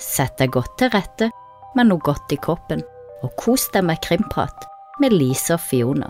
Sett 0.00 0.38
deg 0.40 0.54
godt 0.54 0.78
til 0.80 0.88
rette 0.94 1.28
med 1.76 1.90
noe 1.90 2.00
godt 2.00 2.32
i 2.32 2.38
kroppen, 2.40 2.80
og 3.20 3.34
kos 3.36 3.66
deg 3.74 3.84
med 3.84 4.00
krimprat 4.00 4.64
med 5.00 5.12
Lise 5.12 5.58
og 5.58 5.60
Fiona. 5.60 6.08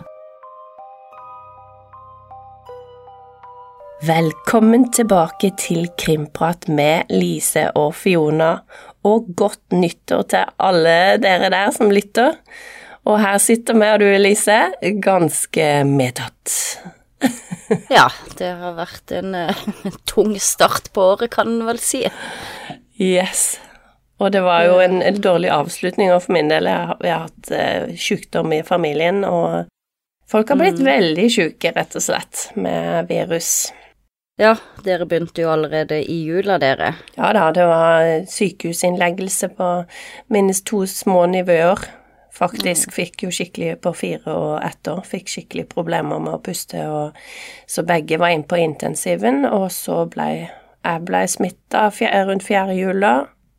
Velkommen 4.01 4.87
tilbake 4.95 5.51
til 5.59 5.89
Krimprat 5.99 6.69
med 6.71 7.11
Lise 7.11 7.67
og 7.77 7.91
Fiona, 7.99 8.53
og 9.05 9.27
godt 9.37 9.75
nyttår 9.75 10.23
til 10.31 10.53
alle 10.57 10.95
dere 11.21 11.51
der 11.53 11.73
som 11.75 11.91
lytter. 11.91 12.39
Og 13.05 13.19
her 13.19 13.37
sitter 13.43 13.75
vi 13.75 13.89
og 13.91 13.99
du, 14.01 14.07
Lise, 14.23 14.57
ganske 15.03 15.67
medtatt. 15.89 16.55
ja, 17.97 18.07
det 18.39 18.53
har 18.63 18.79
vært 18.79 19.13
en 19.19 19.35
uh, 19.35 19.67
tung 20.09 20.31
start 20.39 20.89
på 20.95 21.11
året, 21.11 21.33
kan 21.35 21.51
en 21.51 21.67
vel 21.67 21.83
si. 21.83 22.05
Yes. 22.95 23.59
Og 24.21 24.29
det 24.33 24.43
var 24.45 24.67
jo 24.67 24.77
en, 24.83 24.99
en 25.01 25.21
dårlig 25.21 25.49
avslutning, 25.49 26.11
og 26.13 26.21
for 26.27 26.35
min 26.37 26.51
del 26.51 26.69
jeg, 26.69 26.97
jeg 27.01 27.13
har 27.15 27.27
hatt 27.27 27.51
uh, 27.51 27.93
sykdom 27.97 28.53
i 28.53 28.61
familien, 28.65 29.23
og 29.25 29.65
folk 30.29 30.51
har 30.53 30.59
blitt 30.61 30.81
mm. 30.81 30.87
veldig 30.87 31.29
syke, 31.33 31.71
rett 31.73 31.97
og 31.97 32.05
slett, 32.05 32.49
med 32.53 33.09
virus. 33.09 33.71
Ja, 34.41 34.55
dere 34.85 35.05
begynte 35.09 35.43
jo 35.43 35.49
allerede 35.53 35.99
i 36.05 36.21
jula, 36.25 36.59
dere. 36.61 36.93
Ja 37.17 37.33
da, 37.35 37.49
det 37.53 37.65
var 37.69 38.05
sykehusinnleggelse 38.29 39.51
på 39.57 39.71
minst 40.33 40.65
to 40.69 40.85
små 40.89 41.25
nivåer. 41.29 41.81
Faktisk 42.33 42.89
mm. 42.89 42.95
fikk 42.95 43.25
jo 43.25 43.33
skikkelig 43.33 43.75
på 43.83 43.91
fire 43.97 44.33
og 44.33 44.53
ett 44.63 44.87
år, 44.87 45.03
fikk 45.05 45.29
skikkelig 45.29 45.67
problemer 45.73 46.21
med 46.23 46.37
å 46.37 46.41
puste, 46.41 46.85
og 46.87 47.17
så 47.69 47.83
begge 47.85 48.21
var 48.21 48.33
inn 48.33 48.45
på 48.47 48.61
intensiven, 48.61 49.43
og 49.49 49.67
så 49.75 50.05
ble 50.09 50.29
jeg 50.81 51.05
ble 51.05 51.19
smitta 51.29 51.89
rundt 52.25 52.45
fjerde 52.47 52.73
jula, 52.79 53.11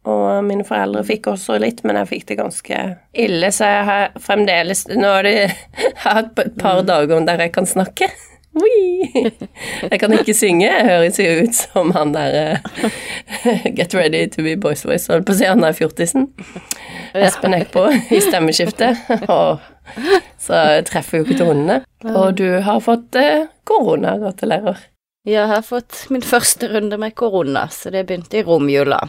og 0.03 0.43
mine 0.47 0.65
foreldre 0.67 1.05
fikk 1.07 1.29
også 1.31 1.61
litt, 1.63 1.85
men 1.87 2.01
jeg 2.01 2.11
fikk 2.11 2.29
det 2.33 2.39
ganske 2.41 2.83
ille, 3.25 3.51
så 3.55 3.71
jeg 3.71 3.87
har 3.87 4.21
fremdeles 4.23 4.89
Nå 4.91 5.15
har 5.19 5.29
jeg 5.31 5.53
hatt 6.03 6.39
et 6.43 6.57
par 6.59 6.83
mm. 6.83 6.87
dager 6.91 7.27
der 7.29 7.47
jeg 7.47 7.55
kan 7.55 7.69
snakke. 7.69 8.11
Jeg 9.83 9.97
kan 9.97 10.13
ikke 10.13 10.35
synge, 10.37 10.67
jeg 10.67 10.85
høres 10.85 11.17
jo 11.17 11.29
ut 11.41 11.55
som 11.57 11.93
han 11.97 12.11
der 12.13 12.35
uh, 12.61 12.91
Get 13.79 13.95
ready 13.97 14.27
to 14.29 14.45
be 14.45 14.59
boys 14.61 14.85
voice, 14.85 15.09
holdt 15.09 15.25
på 15.25 15.33
å 15.33 15.39
si, 15.39 15.47
han 15.49 15.65
der 15.65 15.73
fjortisen. 15.77 16.29
Espen 17.17 17.57
Eckbo 17.57 17.87
i 17.89 18.21
stemmeskiftet. 18.21 19.01
Og, 19.33 19.65
så 20.37 20.61
jeg 20.77 20.85
treffer 20.91 21.23
jo 21.23 21.27
ikke 21.27 21.39
tonene. 21.41 21.81
Og 22.13 22.37
du 22.37 22.61
har 22.67 22.85
fått 22.85 23.17
uh, 23.17 23.49
korona, 23.69 24.19
gratulerer. 24.21 24.85
Jeg 25.29 25.49
har 25.49 25.65
fått 25.65 26.05
min 26.13 26.25
første 26.27 26.69
runde 26.75 27.01
med 27.01 27.17
korona, 27.17 27.69
så 27.73 27.89
det 27.95 28.05
begynte 28.09 28.43
i 28.43 28.47
romjula. 28.47 29.01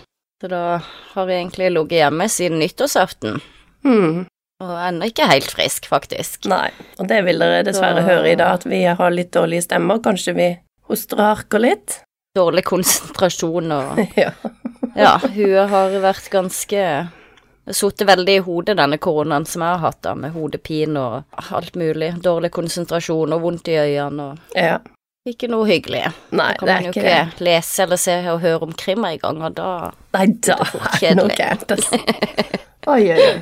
Så 0.44 0.49
da 0.52 0.81
har 1.13 1.30
jeg 1.31 1.39
egentlig 1.39 1.69
ligget 1.72 2.02
hjemme 2.02 2.25
siden 2.27 2.58
nyttårsaften. 2.59 3.38
Mm. 3.88 4.25
Og 4.59 4.72
ennå 4.75 5.08
ikke 5.08 5.30
helt 5.30 5.53
frisk, 5.55 5.85
faktisk. 5.88 6.50
Nei, 6.52 6.67
og 7.00 7.08
det 7.08 7.22
vil 7.23 7.39
dere 7.39 7.61
dessverre 7.63 8.02
da... 8.02 8.09
høre 8.09 8.33
i 8.33 8.35
dag, 8.35 8.58
at 8.59 8.66
vi 8.67 8.81
har 8.83 9.13
litt 9.16 9.31
dårlige 9.31 9.63
stemmer. 9.69 10.02
Kanskje 10.03 10.33
vi 10.35 10.50
hoster 10.91 11.22
og 11.22 11.30
harker 11.30 11.63
litt? 11.63 11.95
Dårlig 12.35 12.66
konsentrasjon 12.67 13.72
og 13.72 14.02
Ja. 14.19 14.33
ja, 15.00 15.13
huet 15.23 15.72
har 15.72 15.95
vært 16.03 16.27
ganske 16.33 16.83
sittet 17.72 18.03
veldig 18.11 18.35
i 18.35 18.44
hodet, 18.44 18.75
denne 18.81 19.00
koronaen 19.00 19.47
som 19.47 19.63
jeg 19.63 19.78
har 19.78 19.85
hatt, 19.85 20.02
da, 20.03 20.11
med 20.25 20.35
hodepine 20.35 21.05
og 21.07 21.47
alt 21.55 21.80
mulig. 21.80 22.17
Dårlig 22.19 22.52
konsentrasjon 22.52 23.31
og 23.31 23.47
vondt 23.47 23.72
i 23.72 23.80
øynene 23.80 24.28
og 24.33 24.59
ja. 24.59 24.81
Ikke 25.23 25.47
noe 25.47 25.63
hyggelig. 25.63 26.02
Nei, 26.35 26.49
det 26.59 26.67
er 26.67 26.88
ikke 26.89 26.91
det. 26.91 26.93
kan 26.95 27.05
man 27.05 27.29
jo 27.29 27.31
ikke 27.31 27.45
lese 27.47 27.83
eller 27.85 27.99
se 28.02 28.16
og 28.27 28.41
høre 28.43 28.66
om 28.66 28.73
krim 28.75 29.05
en 29.07 29.19
gang, 29.21 29.38
og 29.47 29.53
da 29.55 29.67
Nei, 30.17 30.25
da 30.43 30.57
er 30.59 30.97
det 30.99 31.11
noe 31.16 31.38
gærent, 31.38 31.71
altså. 31.77 31.99
Oi, 32.91 33.06
oi, 33.13 33.28
oi. 33.29 33.38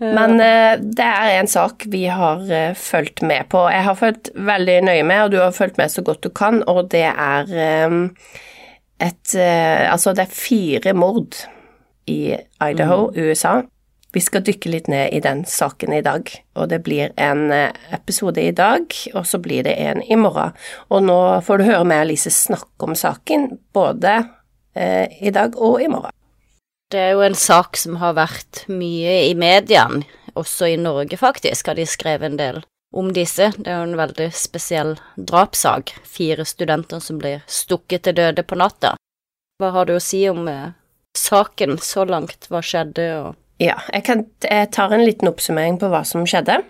Men 0.00 0.38
uh, 0.40 0.78
det 0.80 1.04
er 1.04 1.34
en 1.34 1.50
sak 1.50 1.84
vi 1.92 2.06
har 2.08 2.40
uh, 2.48 2.72
fulgt 2.78 3.20
med 3.20 3.50
på. 3.52 3.66
Jeg 3.68 3.84
har 3.84 3.98
fulgt 3.98 4.30
veldig 4.32 4.78
nøye 4.88 5.04
med, 5.04 5.26
og 5.26 5.34
du 5.34 5.36
har 5.42 5.52
fulgt 5.52 5.76
med 5.76 5.92
så 5.92 6.00
godt 6.06 6.22
du 6.24 6.30
kan, 6.32 6.62
og 6.70 6.86
det 6.94 7.04
er 7.10 7.52
um, 7.84 8.06
et 8.96 9.34
uh, 9.36 9.84
Altså, 9.92 10.16
det 10.16 10.24
er 10.24 10.38
fire 10.38 10.94
mord 10.96 11.42
i 12.08 12.32
Idaho, 12.64 13.10
mm. 13.10 13.28
USA. 13.28 13.58
Vi 14.12 14.20
skal 14.24 14.44
dykke 14.44 14.70
litt 14.72 14.86
ned 14.88 15.12
i 15.12 15.20
den 15.20 15.42
saken 15.44 15.92
i 15.92 16.00
dag, 16.04 16.30
og 16.56 16.70
det 16.70 16.80
blir 16.86 17.12
en 17.20 17.50
eh, 17.52 17.76
episode 17.92 18.40
i 18.40 18.54
dag, 18.56 18.86
og 19.12 19.26
så 19.28 19.40
blir 19.42 19.66
det 19.66 19.74
en 19.84 20.00
i 20.00 20.16
morgen. 20.16 20.54
Og 20.88 21.04
nå 21.04 21.18
får 21.44 21.60
du 21.60 21.66
høre 21.68 21.84
meg 21.88 22.06
og 22.06 22.08
Lise 22.12 22.32
snakke 22.32 22.88
om 22.88 22.96
saken, 22.96 23.50
både 23.76 24.14
eh, 24.72 25.12
i 25.20 25.32
dag 25.34 25.58
og 25.60 25.82
i 25.84 25.90
morgen. 25.92 26.14
Det 26.88 27.02
er 27.02 27.12
jo 27.18 27.26
en 27.26 27.36
sak 27.36 27.76
som 27.76 27.98
har 28.00 28.16
vært 28.16 28.62
mye 28.72 29.26
i 29.26 29.34
mediene, 29.36 30.06
også 30.38 30.70
i 30.72 30.78
Norge 30.80 31.18
faktisk, 31.20 31.68
har 31.68 31.76
de 31.76 31.84
skrevet 31.84 32.30
en 32.30 32.38
del 32.40 32.62
om 32.96 33.10
disse. 33.12 33.50
Det 33.58 33.68
er 33.68 33.82
jo 33.82 33.90
en 33.90 33.98
veldig 34.00 34.30
spesiell 34.32 34.94
drapssak. 35.16 35.92
Fire 36.08 36.46
studenter 36.48 37.02
som 37.04 37.18
blir 37.20 37.42
stukket 37.44 38.06
til 38.06 38.16
døde 38.16 38.44
på 38.46 38.56
natta. 38.56 38.94
Hva 39.60 39.74
har 39.74 39.88
du 39.88 39.98
å 39.98 40.00
si 40.00 40.22
om 40.30 40.48
eh, 40.48 40.72
saken 41.18 41.76
så 41.82 42.06
langt? 42.08 42.48
Hva 42.48 42.62
skjedde? 42.64 43.10
og 43.18 43.36
ja, 43.58 43.76
jeg, 43.92 44.04
kan, 44.06 44.24
jeg 44.44 44.72
tar 44.74 44.94
en 44.94 45.04
liten 45.04 45.30
oppsummering 45.30 45.78
på 45.80 45.90
hva 45.92 46.04
som 46.06 46.26
skjedde. 46.28 46.60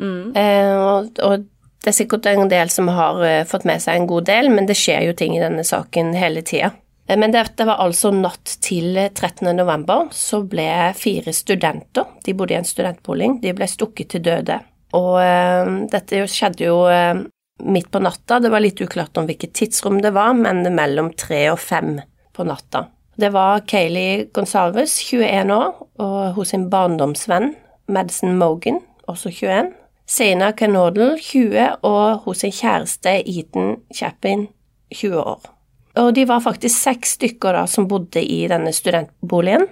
Mm. 0.00 0.34
Eh, 0.38 0.74
og, 0.78 1.22
og, 1.24 1.46
det 1.78 1.92
er 1.92 1.94
sikkert 1.94 2.26
en 2.26 2.50
del 2.50 2.70
som 2.74 2.88
har 2.90 3.20
uh, 3.22 3.46
fått 3.46 3.62
med 3.68 3.78
seg 3.80 3.96
en 3.96 4.08
god 4.10 4.26
del, 4.26 4.48
men 4.50 4.66
det 4.66 4.74
skjer 4.76 5.04
jo 5.06 5.12
ting 5.16 5.36
i 5.36 5.40
denne 5.40 5.62
saken 5.64 6.10
hele 6.18 6.42
tida. 6.42 6.72
Eh, 7.08 7.16
men 7.16 7.32
dette 7.32 7.64
var 7.64 7.80
altså 7.82 8.12
natt 8.14 8.58
til 8.64 8.98
13. 9.08 9.48
november, 9.56 10.08
så 10.12 10.42
ble 10.44 10.92
fire 10.98 11.34
studenter, 11.34 12.06
de 12.24 12.34
bodde 12.36 12.54
i 12.54 12.60
en 12.60 12.68
studentbolig, 12.68 13.32
de 13.42 13.54
ble 13.56 13.68
stukket 13.70 14.12
til 14.14 14.24
døde. 14.28 14.60
Og 14.98 15.16
eh, 15.22 15.72
dette 15.92 16.26
skjedde 16.30 16.68
jo 16.68 16.82
eh, 16.92 17.24
midt 17.64 17.90
på 17.92 18.02
natta, 18.04 18.38
det 18.42 18.52
var 18.52 18.62
litt 18.64 18.80
uklart 18.84 19.18
om 19.18 19.26
hvilket 19.28 19.56
tidsrom 19.56 20.02
det 20.04 20.12
var, 20.16 20.36
men 20.36 20.62
mellom 20.74 21.12
tre 21.18 21.48
og 21.52 21.60
fem 21.62 21.96
på 22.36 22.46
natta. 22.46 22.86
Det 23.18 23.32
var 23.34 23.64
Kayleigh 23.66 24.28
Gonsalves, 24.32 24.92
21 25.02 25.50
år, 25.50 25.72
og 25.98 26.34
hos 26.36 26.52
sin 26.52 26.68
barndomsvenn 26.70 27.56
Madison 27.90 28.36
Mogan, 28.38 28.78
også 29.10 29.32
21. 29.32 29.72
Sena 30.06 30.52
Canodal, 30.52 31.16
20, 31.18 31.64
og 31.82 32.20
hos 32.28 32.44
sin 32.44 32.54
kjæreste 32.54 33.16
Eton 33.26 33.80
Chapin, 33.90 34.46
20 34.94 35.18
år. 35.18 35.50
Og 35.98 36.12
de 36.14 36.28
var 36.30 36.44
faktisk 36.46 36.78
seks 36.78 37.16
stykker 37.18 37.58
da 37.58 37.64
som 37.66 37.88
bodde 37.90 38.22
i 38.22 38.44
denne 38.46 38.70
studentboligen, 38.72 39.66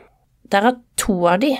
derav 0.50 0.82
to 0.98 1.16
av 1.30 1.38
de 1.46 1.54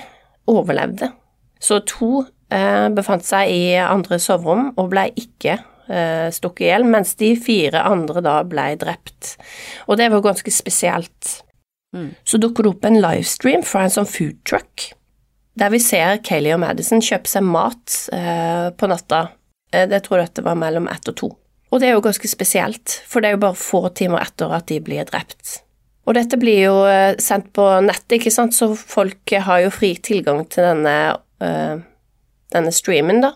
overlevde. 0.51 1.13
Så 1.55 1.79
to 1.87 2.25
eh, 2.51 2.91
befant 2.91 3.23
seg 3.23 3.47
i 3.47 3.63
andre 3.79 4.19
soverom 4.19 4.73
og 4.75 4.91
ble 4.91 5.07
ikke 5.15 5.55
eh, 5.55 6.27
stukket 6.35 6.67
i 6.67 6.71
hjel, 6.73 6.91
mens 6.91 7.15
de 7.15 7.31
fire 7.39 7.87
andre 7.87 8.27
da 8.27 8.41
ble 8.43 8.73
drept. 8.75 9.37
Og 9.87 9.95
det 10.03 10.11
var 10.11 10.27
ganske 10.33 10.51
spesielt. 10.51 11.37
Mm. 11.97 12.13
Så 12.27 12.39
dukker 12.41 12.65
det 12.65 12.75
opp 12.75 12.85
en 12.87 13.01
livestream 13.01 13.65
fra 13.65 13.85
en 13.85 13.93
sånn 13.93 14.09
food 14.09 14.37
truck, 14.47 14.91
der 15.57 15.73
vi 15.73 15.81
ser 15.81 16.21
Kayleigh 16.21 16.57
og 16.57 16.61
Madison 16.61 17.01
kjøpe 17.01 17.31
seg 17.31 17.45
mat 17.47 17.97
eh, 18.13 18.69
på 18.77 18.89
natta. 18.91 19.27
Eh, 19.73 19.87
det 19.89 20.03
tror 20.05 20.19
jeg 20.19 20.29
dette 20.29 20.45
var 20.45 20.59
mellom 20.59 20.89
ett 20.91 21.09
og 21.09 21.17
to. 21.17 21.31
Og 21.67 21.81
det 21.81 21.89
er 21.89 21.97
jo 21.97 22.03
ganske 22.05 22.29
spesielt, 22.31 22.99
for 23.09 23.19
det 23.19 23.31
er 23.31 23.35
jo 23.35 23.43
bare 23.43 23.59
få 23.59 23.87
timer 23.97 24.23
etter 24.23 24.53
at 24.55 24.69
de 24.69 24.77
blir 24.83 25.07
drept. 25.09 25.63
Og 26.07 26.15
dette 26.15 26.39
blir 26.39 26.61
jo 26.61 26.77
eh, 26.87 27.17
sendt 27.19 27.49
på 27.57 27.65
nettet, 27.83 28.19
ikke 28.19 28.31
sant, 28.31 28.55
så 28.55 28.71
folk 28.77 29.33
har 29.49 29.65
jo 29.65 29.73
fri 29.73 29.91
tilgang 29.99 30.45
til 30.47 30.63
denne, 30.63 30.95
uh, 31.43 31.81
denne 32.55 32.71
streamen, 32.71 33.19
da. 33.25 33.33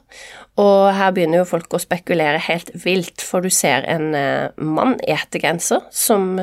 Og 0.59 0.91
her 0.91 1.13
begynner 1.16 1.41
jo 1.41 1.47
folk 1.47 1.72
å 1.73 1.79
spekulere 1.79 2.41
helt 2.44 2.73
vilt, 2.84 3.23
for 3.23 3.44
du 3.44 3.50
ser 3.53 3.85
en 3.88 4.12
eh, 4.17 4.51
mann 4.59 4.98
i 5.07 5.15
hettegenser 5.15 5.86
som 5.95 6.33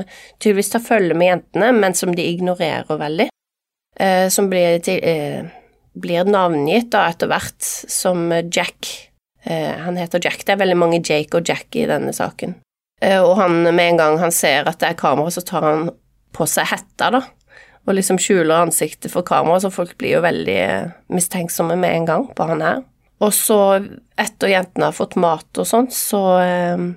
tydeligvis 0.40 0.72
tar 0.72 0.84
følge 0.84 1.16
med 1.18 1.28
jentene, 1.32 1.72
men 1.76 1.96
som 1.98 2.14
de 2.16 2.24
ignorerer 2.24 3.00
veldig. 3.02 3.28
Eh, 4.00 4.28
som 4.32 4.48
blir, 4.48 4.78
til, 4.84 5.02
eh, 5.04 5.44
blir 5.98 6.28
navngitt 6.28 6.88
da 6.94 7.04
etter 7.10 7.28
hvert 7.28 7.60
som 7.68 8.30
Jack. 8.48 8.94
Han 9.48 9.96
heter 9.96 10.20
Jack. 10.20 10.42
Det 10.44 10.52
er 10.52 10.60
veldig 10.60 10.76
mange 10.76 10.98
Jake 11.00 11.38
og 11.38 11.46
Jack 11.48 11.76
i 11.78 11.86
denne 11.88 12.10
saken. 12.12 12.50
Og 13.22 13.30
han, 13.38 13.62
med 13.62 13.84
en 13.94 14.00
gang 14.00 14.18
han 14.20 14.34
ser 14.34 14.66
at 14.68 14.80
det 14.82 14.90
er 14.90 14.98
kamera, 14.98 15.30
så 15.32 15.40
tar 15.46 15.64
han 15.64 15.86
på 16.36 16.44
seg 16.50 16.68
hetta, 16.68 17.08
da. 17.14 17.22
Og 17.86 17.96
liksom 17.96 18.18
skjuler 18.20 18.66
ansiktet 18.66 19.14
for 19.14 19.24
kamera, 19.24 19.62
så 19.62 19.70
folk 19.72 19.94
blir 19.96 20.18
jo 20.18 20.24
veldig 20.26 20.58
mistenksomme 21.14 21.78
med 21.80 21.94
en 21.94 22.08
gang 22.10 22.26
på 22.36 22.50
han 22.50 22.66
her. 22.66 22.82
Og 23.24 23.34
så, 23.34 23.58
etter 24.20 24.52
jentene 24.52 24.90
har 24.90 24.96
fått 24.96 25.18
mat 25.18 25.58
og 25.58 25.66
sånn, 25.66 25.90
så, 25.90 26.22
ehm, 26.44 26.88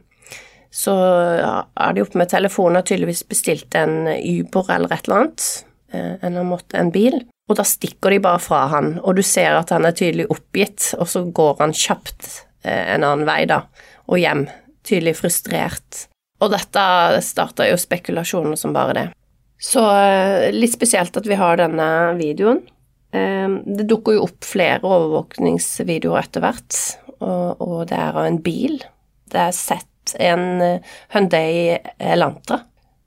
så 0.71 0.93
er 0.93 1.95
de 1.95 2.03
oppe 2.03 2.19
med 2.21 2.29
telefonen 2.31 2.79
og 2.81 2.87
tydeligvis 2.87 3.25
bestilt 3.27 3.75
en 3.75 4.05
Uber 4.05 4.69
eller 4.75 4.93
et 4.93 5.09
eller 5.09 5.23
annet, 5.23 5.47
har 5.91 6.21
en, 6.23 6.37
en 6.79 6.91
bil, 6.93 7.17
og 7.51 7.57
da 7.59 7.65
stikker 7.67 8.13
de 8.13 8.21
bare 8.23 8.39
fra 8.39 8.61
han, 8.71 8.93
og 9.03 9.17
du 9.17 9.23
ser 9.25 9.57
at 9.57 9.73
han 9.75 9.83
er 9.87 9.95
tydelig 9.97 10.29
oppgitt, 10.31 10.93
og 10.95 11.09
så 11.11 11.25
går 11.27 11.57
han 11.59 11.75
kjapt 11.75 12.29
eh, 12.63 12.93
en 12.95 13.03
annen 13.03 13.27
vei, 13.27 13.41
da, 13.49 13.65
og 14.07 14.21
hjem, 14.21 14.45
tydelig 14.87 15.17
frustrert. 15.19 16.05
Og 16.41 16.53
dette 16.53 16.83
starta 17.25 17.67
jo 17.67 17.77
spekulasjoner 17.77 18.57
som 18.57 18.73
bare 18.73 18.95
det. 18.97 19.07
Så 19.61 19.83
eh, 19.83 20.47
litt 20.55 20.73
spesielt 20.73 21.17
at 21.17 21.27
vi 21.27 21.37
har 21.37 21.59
denne 21.59 21.89
videoen. 22.21 22.63
Eh, 23.11 23.47
det 23.65 23.87
dukker 23.89 24.17
jo 24.17 24.25
opp 24.27 24.47
flere 24.47 24.81
overvåkningsvideoer 24.87 26.23
etter 26.23 26.43
hvert, 26.45 26.81
og, 27.19 27.61
og 27.61 27.77
det 27.91 27.97
er 27.99 28.19
av 28.19 28.27
en 28.27 28.41
bil. 28.43 28.77
Det 29.31 29.41
er 29.47 29.55
sett 29.55 30.15
en 30.19 30.61
eh, 30.63 30.93
Hyundai 31.13 31.79
Elantra, 31.99 32.61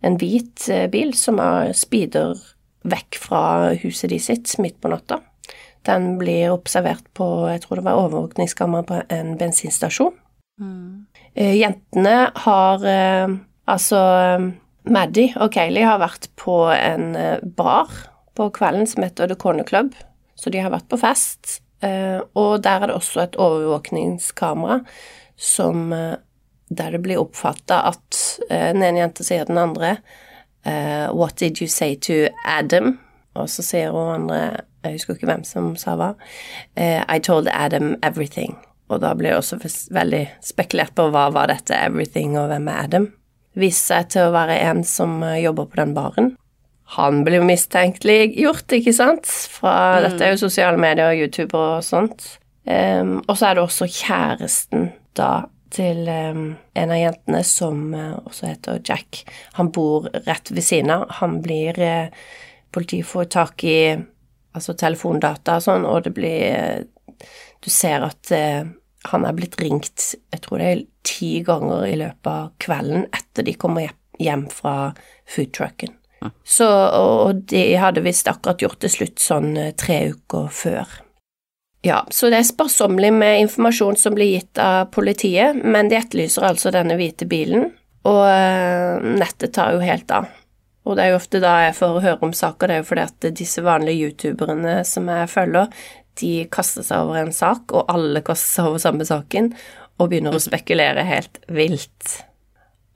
en 0.05 0.19
hvit 0.21 0.67
bil 0.93 1.15
som 1.17 1.41
er 1.41 1.73
speeder 1.77 2.37
vekk 2.85 3.17
fra 3.17 3.45
huset 3.81 4.13
de 4.13 4.19
sitt 4.21 4.53
midt 4.61 4.77
på 4.83 4.91
natta. 4.93 5.23
Den 5.89 6.15
blir 6.21 6.53
observert 6.53 7.07
på 7.17 7.27
jeg 7.49 7.63
tror 7.65 7.81
det 7.81 7.87
var 7.87 8.03
overvåkningskamera 8.03 8.85
på 8.89 9.01
en 9.13 9.33
bensinstasjon. 9.41 10.13
Mm. 10.61 11.07
Jentene 11.35 12.15
har 12.45 12.85
altså 13.65 14.01
Maddie 14.85 15.33
og 15.41 15.53
Kayleigh 15.55 15.89
har 15.89 16.03
vært 16.03 16.29
på 16.41 16.59
en 16.75 17.15
eh, 17.17 17.41
bar 17.57 17.89
på 18.35 18.49
kvelden 18.55 18.87
som 18.87 19.05
heter 19.05 19.29
The 19.31 19.39
Corner 19.39 19.65
Club, 19.65 19.95
så 20.35 20.51
de 20.51 20.63
har 20.63 20.73
vært 20.75 20.89
på 20.91 20.99
fest. 21.01 21.61
Eh, 21.85 22.21
og 22.35 22.63
der 22.65 22.83
er 22.83 22.91
det 22.91 22.99
også 22.99 23.25
et 23.25 23.39
overvåkningskamera 23.41 24.81
som 25.37 25.93
eh, 25.93 26.15
der 26.75 26.95
det 26.95 27.03
blir 27.05 27.21
oppfatta 27.21 27.83
at 27.91 28.21
den 28.49 28.83
ene 28.83 29.03
jenta 29.03 29.23
sier 29.23 29.45
den 29.47 29.61
andre 29.61 29.99
What 30.65 31.37
did 31.37 31.61
you 31.61 31.69
say 31.69 31.93
to 32.09 32.31
Adam? 32.49 32.95
Og 33.37 33.51
så 33.53 33.63
sier 33.63 33.93
hun 33.93 34.15
andre 34.15 34.39
Jeg 34.81 34.95
husker 34.95 35.19
ikke 35.19 35.29
hvem 35.29 35.45
som 35.45 35.75
sa 35.77 35.93
hva. 36.01 36.15
I 36.75 37.21
told 37.21 37.51
Adam 37.53 37.99
everything. 38.03 38.57
Og 38.89 39.03
da 39.05 39.13
blir 39.13 39.35
det 39.35 39.43
også 39.43 39.61
veldig 39.93 40.23
spekulert 40.43 40.97
på 40.97 41.11
hva 41.13 41.27
var 41.37 41.53
dette 41.53 41.77
everything, 41.77 42.39
og 42.41 42.49
hvem 42.49 42.73
er 42.73 42.81
Adam? 42.81 43.11
viste 43.59 43.93
seg 43.93 44.11
til 44.15 44.29
å 44.29 44.35
være 44.35 44.59
en 44.69 44.83
som 44.87 45.21
eh, 45.23 45.43
jobber 45.45 45.71
på 45.71 45.81
den 45.81 45.95
baren. 45.97 46.35
Han 46.85 47.25
blir 47.25 47.41
jo 47.41 47.49
mistenkelig 47.49 48.35
gjort, 48.37 48.73
ikke 48.77 48.93
sant? 48.95 49.27
Fra, 49.27 49.75
mm. 49.97 50.05
Dette 50.09 50.27
er 50.27 50.35
jo 50.35 50.43
sosiale 50.45 50.81
medier 50.81 51.11
og 51.11 51.23
YouTube 51.25 51.59
og 51.59 51.85
sånt. 51.87 52.27
Um, 52.65 53.19
og 53.27 53.37
så 53.37 53.51
er 53.51 53.57
det 53.57 53.65
også 53.65 53.89
kjæresten 53.93 54.91
da 55.17 55.47
til 55.75 56.07
um, 56.09 56.47
en 56.79 56.93
av 56.95 57.01
jentene 57.01 57.43
som 57.45 57.83
uh, 57.97 58.15
også 58.25 58.53
heter 58.53 58.81
Jack. 58.87 59.25
Han 59.59 59.73
bor 59.75 60.09
rett 60.29 60.53
ved 60.53 60.65
siden 60.65 60.93
av. 60.95 61.09
Han 61.21 61.41
blir 61.45 61.81
uh, 61.81 62.25
Politiet 62.75 63.07
får 63.07 63.29
tak 63.31 63.63
i 63.71 63.95
altså 63.95 64.73
telefondata 64.75 65.61
og 65.61 65.63
sånn, 65.63 65.85
og 65.87 66.09
det 66.09 66.11
blir 66.17 66.41
uh, 66.51 67.29
Du 67.63 67.71
ser 67.71 68.03
at 68.05 68.29
han 69.09 69.25
er 69.25 69.37
blitt 69.37 69.55
ringt 69.61 70.03
jeg 70.13 70.41
tror 70.45 70.61
det 70.61 70.67
er 70.69 70.83
ti 71.07 71.31
ganger 71.47 71.87
i 71.89 71.95
løpet 71.97 72.29
av 72.29 72.51
kvelden 72.61 73.07
etter 73.15 73.47
de 73.47 73.55
kommer 73.57 73.95
hjem 74.21 74.45
fra 74.53 74.91
foodtrucken. 75.31 75.95
Så, 76.45 76.67
og 76.69 77.45
de 77.51 77.75
hadde 77.81 78.05
visst 78.05 78.29
akkurat 78.31 78.63
gjort 78.63 78.81
det 78.85 78.93
slutt 78.95 79.21
sånn 79.21 79.57
eh, 79.61 79.73
tre 79.77 79.99
uker 80.15 80.47
før. 80.53 81.01
Ja, 81.85 81.99
så 82.09 82.31
det 82.33 82.39
er 82.41 82.47
sparsommelig 82.49 83.11
med 83.13 83.43
informasjon 83.43 83.99
som 84.01 84.15
blir 84.17 84.31
gitt 84.39 84.61
av 84.61 84.89
politiet, 84.95 85.59
men 85.61 85.91
de 85.91 85.99
etterlyser 85.99 86.47
altså 86.49 86.73
denne 86.73 86.97
hvite 86.97 87.29
bilen, 87.29 87.67
og 88.09 88.23
uh, 88.25 89.05
nettet 89.05 89.53
tar 89.57 89.77
jo 89.77 89.83
helt 89.85 90.09
av. 90.17 90.31
Og 90.89 90.97
det 90.97 91.05
er 91.05 91.13
jo 91.13 91.19
ofte 91.19 91.43
da 91.45 91.53
jeg 91.67 91.77
får 91.77 92.01
høre 92.07 92.25
om 92.25 92.33
saker, 92.37 92.71
det 92.71 92.79
er 92.79 92.81
jo 92.81 92.89
fordi 92.89 93.05
at 93.05 93.29
disse 93.37 93.65
vanlige 93.65 94.09
youtuberne 94.09 94.79
som 94.89 95.13
jeg 95.13 95.29
følger, 95.33 95.85
de 96.21 96.33
kaster 96.53 96.87
seg 96.87 97.05
over 97.05 97.21
en 97.21 97.37
sak, 97.37 97.73
og 97.77 97.93
alle 97.93 98.25
kaster 98.25 98.49
seg 98.49 98.71
over 98.71 98.81
samme 98.81 99.09
saken, 99.09 99.53
og 100.01 100.09
begynner 100.09 100.37
å 100.37 100.45
spekulere 100.49 101.05
helt 101.05 101.41
vilt. 101.53 102.17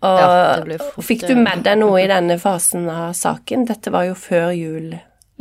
Og 0.07 0.19
ja, 0.21 0.79
fikk 1.03 1.27
du 1.27 1.35
med 1.39 1.65
deg 1.67 1.81
noe 1.81 2.01
i 2.05 2.09
denne 2.15 2.39
fasen 2.41 2.87
av 2.93 3.13
saken? 3.19 3.67
Dette 3.69 3.93
var 3.95 4.07
jo 4.07 4.15
før 4.19 4.53
jul, 4.55 4.93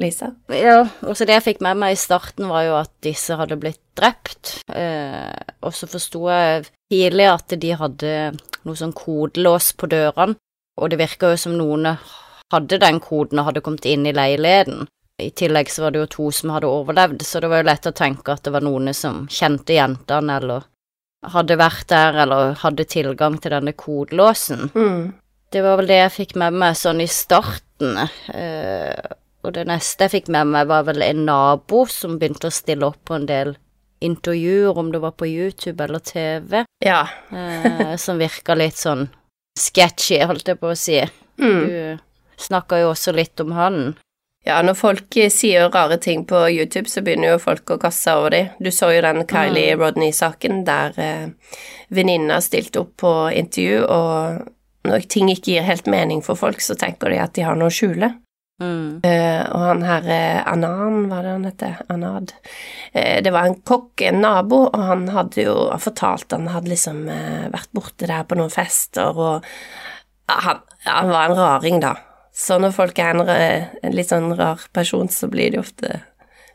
Lisa. 0.02 0.32
Ja, 0.54 0.82
altså 1.06 1.28
det 1.28 1.38
jeg 1.38 1.46
fikk 1.52 1.64
med 1.66 1.80
meg 1.82 1.94
i 1.96 2.02
starten, 2.02 2.50
var 2.50 2.66
jo 2.66 2.76
at 2.80 2.94
disse 3.06 3.38
hadde 3.38 3.60
blitt 3.62 3.82
drept. 3.98 4.58
Eh, 4.74 5.54
og 5.62 5.74
så 5.78 5.90
forsto 5.90 6.26
jeg 6.32 6.68
tidlig 6.90 7.30
at 7.30 7.58
de 7.62 7.74
hadde 7.78 8.14
noe 8.68 8.78
sånn 8.78 8.96
kodelås 8.98 9.74
på 9.78 9.90
dørene, 9.92 10.38
og 10.78 10.92
det 10.94 11.00
virka 11.02 11.34
jo 11.34 11.42
som 11.42 11.58
noen 11.58 11.90
hadde 12.54 12.80
den 12.80 13.02
koden 13.04 13.42
og 13.42 13.50
hadde 13.50 13.64
kommet 13.66 13.86
inn 13.90 14.06
i 14.08 14.16
leiligheten. 14.16 14.86
I 15.18 15.32
tillegg 15.34 15.70
så 15.74 15.84
var 15.84 15.94
det 15.94 16.04
jo 16.04 16.10
to 16.14 16.26
som 16.32 16.52
hadde 16.54 16.70
overlevd, 16.70 17.24
så 17.26 17.42
det 17.42 17.50
var 17.50 17.64
jo 17.64 17.70
lett 17.72 17.90
å 17.90 17.96
tenke 17.98 18.36
at 18.36 18.44
det 18.46 18.54
var 18.54 18.66
noen 18.66 18.94
som 18.94 19.24
kjente 19.34 19.74
jentene, 19.74 20.36
eller 20.38 20.68
hadde 21.34 21.58
vært 21.60 21.88
der, 21.92 22.18
eller 22.24 22.58
hadde 22.64 22.88
tilgang 22.90 23.38
til 23.42 23.54
denne 23.56 23.74
kodelåsen. 23.78 24.70
Mm. 24.76 25.14
Det 25.54 25.64
var 25.64 25.80
vel 25.80 25.88
det 25.92 26.02
jeg 26.02 26.16
fikk 26.16 26.36
med 26.42 26.58
meg 26.60 26.76
sånn 26.80 27.00
i 27.04 27.08
starten. 27.12 28.02
Eh, 28.34 29.16
og 29.46 29.54
det 29.56 29.68
neste 29.70 30.08
jeg 30.08 30.16
fikk 30.18 30.34
med 30.34 30.52
meg, 30.52 30.68
var 30.68 30.88
vel 30.90 31.06
en 31.06 31.24
nabo 31.28 31.86
som 31.92 32.18
begynte 32.20 32.50
å 32.50 32.56
stille 32.56 32.90
opp 32.90 33.00
på 33.08 33.16
en 33.16 33.30
del 33.30 33.56
intervjuer, 34.04 34.78
om 34.78 34.92
det 34.92 35.02
var 35.02 35.16
på 35.18 35.28
YouTube 35.28 35.84
eller 35.84 36.04
TV, 36.06 36.66
ja. 36.86 37.08
eh, 37.32 37.96
som 37.98 38.20
virka 38.22 38.54
litt 38.58 38.78
sånn 38.78 39.08
sketchy, 39.58 40.20
holdt 40.30 40.52
jeg 40.52 40.60
på 40.62 40.70
å 40.70 40.78
si. 40.78 41.00
Mm. 41.42 41.64
Du 41.66 42.44
snakka 42.44 42.84
jo 42.84 42.92
også 42.92 43.16
litt 43.18 43.40
om 43.42 43.56
han. 43.58 43.80
Ja, 44.48 44.62
når 44.64 44.78
folk 44.80 45.18
sier 45.34 45.68
rare 45.74 45.98
ting 46.00 46.24
på 46.28 46.46
YouTube, 46.48 46.88
så 46.88 47.02
begynner 47.04 47.34
jo 47.34 47.40
folk 47.44 47.74
å 47.74 47.80
kaste 47.82 48.14
over 48.16 48.32
dem. 48.32 48.54
Du 48.64 48.70
så 48.72 48.94
jo 48.96 49.02
den 49.04 49.26
Kylie 49.28 49.74
mm. 49.76 49.82
Rodney-saken 49.82 50.62
der 50.68 50.96
eh, 51.04 51.58
venninna 51.92 52.40
stilte 52.44 52.86
opp 52.86 52.94
på 53.04 53.12
intervju, 53.36 53.82
og 53.84 54.88
når 54.88 55.10
ting 55.12 55.34
ikke 55.34 55.58
gir 55.58 55.68
helt 55.68 55.90
mening 55.92 56.24
for 56.24 56.40
folk, 56.40 56.64
så 56.64 56.78
tenker 56.80 57.12
de 57.12 57.20
at 57.20 57.36
de 57.36 57.44
har 57.44 57.60
noe 57.60 57.68
å 57.68 57.76
skjule. 57.76 58.14
Mm. 58.64 59.04
Uh, 59.04 59.44
og 59.54 59.64
han 59.68 59.84
her 59.86 60.08
eh, 60.10 60.40
Anan, 60.50 61.04
hva 61.12 61.20
er 61.20 61.28
det 61.28 61.34
han 61.36 61.46
heter? 61.46 61.76
Anad. 61.94 62.32
Uh, 62.96 63.20
det 63.22 63.34
var 63.36 63.52
en 63.52 63.60
kokk, 63.68 64.02
en 64.08 64.24
nabo, 64.24 64.64
og 64.72 64.88
han 64.88 65.06
hadde 65.14 65.46
jo 65.46 65.68
fortalt 65.84 66.34
Han 66.34 66.50
hadde 66.50 66.72
liksom 66.72 67.04
vært 67.54 67.70
borte 67.76 68.10
der 68.10 68.26
på 68.26 68.40
noen 68.40 68.54
fester, 68.54 69.12
og 69.12 69.46
han, 70.32 70.64
han 70.88 71.12
var 71.12 71.28
en 71.28 71.38
raring, 71.38 71.84
da. 71.84 71.98
Så 72.38 72.60
når 72.62 72.76
folk 72.76 73.00
er 73.02 73.16
en, 73.16 73.24
en, 73.26 73.96
litt 73.96 74.12
sånn 74.12 74.30
rar 74.38 74.62
person, 74.76 75.10
så 75.10 75.30
blir 75.32 75.56
de 75.56 75.62
ofte 75.62 76.02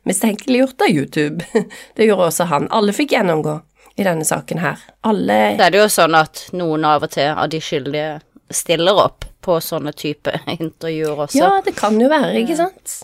mistenkeliggjort 0.07 0.85
av 0.87 0.93
YouTube. 0.95 1.45
Det 1.97 2.07
gjorde 2.07 2.29
også 2.31 2.47
han. 2.53 2.69
Alle 2.71 2.95
fikk 2.95 3.17
gjennomgå 3.17 3.59
i 3.99 4.07
denne 4.07 4.25
saken 4.25 4.63
her. 4.63 4.79
Alle 5.03 5.41
Det 5.59 5.67
er 5.67 5.81
jo 5.83 5.89
sånn 5.91 6.15
at 6.17 6.47
noen 6.55 6.87
av 6.87 7.03
og 7.03 7.13
til 7.17 7.33
av 7.35 7.51
de 7.51 7.61
skyldige 7.63 8.21
stiller 8.53 8.99
opp 9.03 9.27
på 9.43 9.59
sånne 9.65 9.95
type 9.99 10.37
intervjuer 10.59 11.27
også. 11.27 11.41
Ja, 11.43 11.57
det 11.67 11.75
kan 11.79 11.99
jo 12.01 12.11
være, 12.13 12.37
ikke 12.45 12.61
sant. 12.63 13.03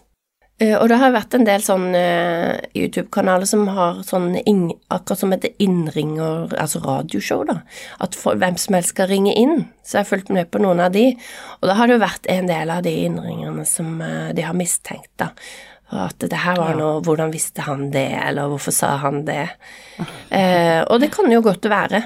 Uh, 0.59 0.75
og 0.81 0.88
det 0.91 0.97
har 0.99 1.12
vært 1.15 1.37
en 1.37 1.47
del 1.47 1.62
sånne 1.62 2.00
uh, 2.03 2.65
YouTube-kanaler 2.75 3.47
som 3.47 3.69
har 3.77 4.00
sånn 4.07 4.33
akkurat 4.35 5.21
som 5.21 5.31
heter 5.31 5.55
innringer, 5.62 6.50
altså 6.59 6.83
radioshow, 6.83 7.45
da. 7.47 7.61
At 8.03 8.19
for, 8.19 8.35
hvem 8.41 8.59
som 8.59 8.75
helst 8.75 8.91
skal 8.97 9.07
ringe 9.12 9.37
inn. 9.38 9.69
Så 9.87 10.00
jeg 10.00 10.03
har 10.03 10.11
fulgt 10.11 10.33
med 10.35 10.50
på 10.50 10.62
noen 10.65 10.83
av 10.83 10.91
de. 10.97 11.12
Og 11.61 11.71
da 11.71 11.79
har 11.79 11.87
det 11.87 11.95
jo 11.95 12.03
vært 12.03 12.27
en 12.35 12.50
del 12.50 12.75
av 12.75 12.83
de 12.87 12.95
innringerne 13.07 13.67
som 13.71 14.00
uh, 14.03 14.31
de 14.35 14.47
har 14.47 14.59
mistenkt, 14.59 15.12
da. 15.23 15.33
At 15.88 16.21
det 16.21 16.43
her 16.43 16.59
var 16.61 16.75
noe 16.77 16.99
Hvordan 17.00 17.31
visste 17.33 17.65
han 17.65 17.87
det, 17.95 18.11
eller 18.21 18.50
hvorfor 18.50 18.75
sa 18.77 18.91
han 19.00 19.23
det? 19.25 19.47
og 20.85 20.99
det 21.00 21.09
kan 21.15 21.33
jo 21.33 21.41
godt 21.41 21.65
være. 21.65 22.03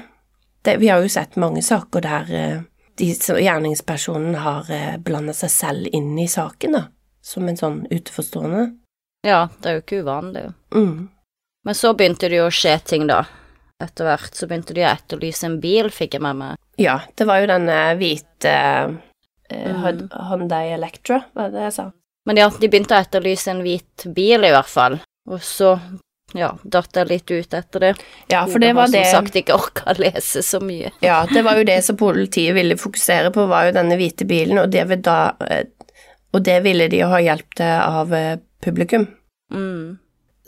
Det, 0.63 0.77
vi 0.79 0.87
har 0.87 1.03
jo 1.03 1.11
sett 1.11 1.35
mange 1.35 1.59
saker 1.59 2.05
der 2.05 2.31
de, 2.95 3.09
gjerningspersonen 3.11 4.37
har 4.39 4.71
eh, 4.71 4.95
blanda 5.03 5.35
seg 5.35 5.51
selv 5.51 5.89
inn 5.91 6.13
i 6.21 6.29
saken, 6.31 6.77
da 6.79 6.85
som 7.23 7.47
en 7.47 7.59
sånn 7.59 7.83
utenforstående. 7.89 8.65
Ja, 9.23 9.47
det 9.61 9.69
er 9.69 9.77
jo 9.77 9.83
ikke 9.85 10.01
uvanlig. 10.03 10.49
Mm. 10.75 11.07
Men 11.63 11.77
så 11.79 11.93
begynte 11.95 12.27
det 12.29 12.41
jo 12.41 12.49
å 12.49 12.53
skje 12.53 12.75
ting, 12.83 13.07
da. 13.07 13.23
Etter 13.83 14.07
hvert 14.07 14.35
så 14.35 14.47
begynte 14.49 14.75
de 14.75 14.83
å 14.83 14.91
etterlyse 14.91 15.47
en 15.47 15.57
bil, 15.63 15.89
fikk 15.91 16.17
jeg 16.17 16.23
med 16.23 16.39
meg. 16.41 16.61
Ja, 16.81 16.99
det 17.15 17.27
var 17.29 17.39
jo 17.39 17.49
denne 17.51 17.79
hvite 17.99 18.53
uh, 18.91 18.93
mm. 19.51 20.07
Hyundai 20.29 20.65
Electra, 20.75 21.23
var 21.35 21.51
det 21.51 21.59
det 21.59 21.67
jeg 21.69 21.77
sa. 21.79 21.89
Men 22.27 22.39
ja, 22.39 22.47
de 22.59 22.69
begynte 22.71 22.95
å 22.95 23.03
etterlyse 23.03 23.51
en 23.51 23.63
hvit 23.63 24.07
bil, 24.15 24.43
i 24.43 24.51
hvert 24.53 24.71
fall. 24.71 24.99
Og 25.31 25.43
så 25.43 25.77
ja, 26.33 26.49
datt 26.63 26.97
jeg 26.97 27.09
litt 27.09 27.31
ut 27.31 27.53
etter 27.53 27.83
det. 27.83 27.91
Ja, 28.31 28.43
for 28.49 28.63
det 28.63 28.71
var 28.73 28.89
det 28.91 29.03
Som 29.09 29.21
sagt 29.27 29.35
ikke 29.37 29.57
orka 29.57 29.91
å 29.91 29.95
lese 30.01 30.41
så 30.45 30.59
mye. 30.63 30.91
ja, 31.03 31.23
det 31.29 31.43
var 31.45 31.59
jo 31.59 31.67
det 31.67 31.79
som 31.85 31.97
politiet 31.99 32.55
ville 32.55 32.77
fokusere 32.79 33.31
på, 33.35 33.45
var 33.51 33.69
jo 33.69 33.75
denne 33.75 33.97
hvite 33.99 34.25
bilen, 34.29 34.59
og 34.63 34.71
det 34.73 34.87
vil 34.89 35.03
da 35.05 35.17
eh, 35.45 35.67
og 36.33 36.45
det 36.45 36.59
ville 36.65 36.89
de 36.91 37.03
ha 37.05 37.19
hjelp 37.21 37.59
til 37.59 37.83
av 37.83 38.13
eh, 38.17 38.39
publikum. 38.63 39.05
Mm. 39.53 39.99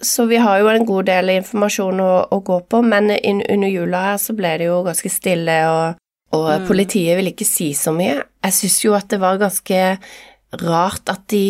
Så 0.02 0.26
vi 0.28 0.40
har 0.42 0.60
jo 0.60 0.72
en 0.72 0.88
god 0.88 1.08
del 1.08 1.32
informasjon 1.38 2.02
å, 2.04 2.12
å 2.36 2.40
gå 2.44 2.60
på, 2.70 2.82
men 2.84 3.14
in, 3.16 3.42
under 3.42 3.72
jula 3.72 4.02
her 4.10 4.20
så 4.22 4.36
ble 4.36 4.58
det 4.60 4.68
jo 4.68 4.82
ganske 4.86 5.12
stille, 5.12 5.56
og, 5.72 6.02
og 6.36 6.48
mm. 6.52 6.68
politiet 6.68 7.20
ville 7.20 7.32
ikke 7.32 7.48
si 7.48 7.72
så 7.78 7.94
mye. 7.96 8.20
Jeg 8.44 8.58
syns 8.60 8.80
jo 8.84 8.96
at 8.98 9.08
det 9.14 9.22
var 9.24 9.42
ganske 9.42 9.82
rart 10.66 11.12
at 11.12 11.26
de 11.32 11.46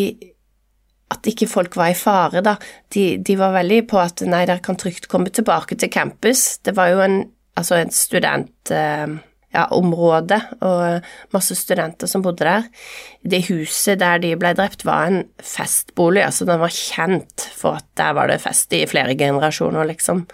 at 1.14 1.28
ikke 1.30 1.48
folk 1.48 1.76
var 1.78 1.92
i 1.94 1.98
fare, 1.98 2.42
da. 2.42 2.56
De, 2.94 3.04
de 3.22 3.36
var 3.38 3.54
veldig 3.54 3.84
på 3.90 4.00
at 4.02 4.24
nei, 4.26 4.42
dere 4.50 4.64
kan 4.66 4.78
trygt 4.80 5.06
komme 5.10 5.30
tilbake 5.30 5.78
til 5.78 5.92
campus. 5.94 6.58
Det 6.66 6.74
var 6.78 6.92
jo 6.94 7.06
en, 7.06 7.22
altså 7.62 7.80
en 7.80 7.94
student... 7.94 8.74
Eh, 8.74 9.16
ja, 9.56 9.66
området 9.74 10.42
og 10.60 11.08
masse 11.36 11.56
studenter 11.58 12.10
som 12.12 12.24
bodde 12.26 12.46
der. 12.46 12.70
Det 13.24 13.46
huset 13.50 14.02
der 14.04 14.22
de 14.24 14.36
ble 14.40 14.54
drept, 14.58 14.86
var 14.86 15.08
en 15.10 15.24
festbolig, 15.40 16.26
altså 16.28 16.48
den 16.48 16.62
var 16.62 16.76
kjent 16.76 17.50
for 17.56 17.80
at 17.80 17.88
der 17.98 18.16
var 18.18 18.32
det 18.32 18.42
fest 18.44 18.74
i 18.76 18.86
flere 18.90 19.18
generasjoner, 19.18 19.88
liksom. 19.90 20.26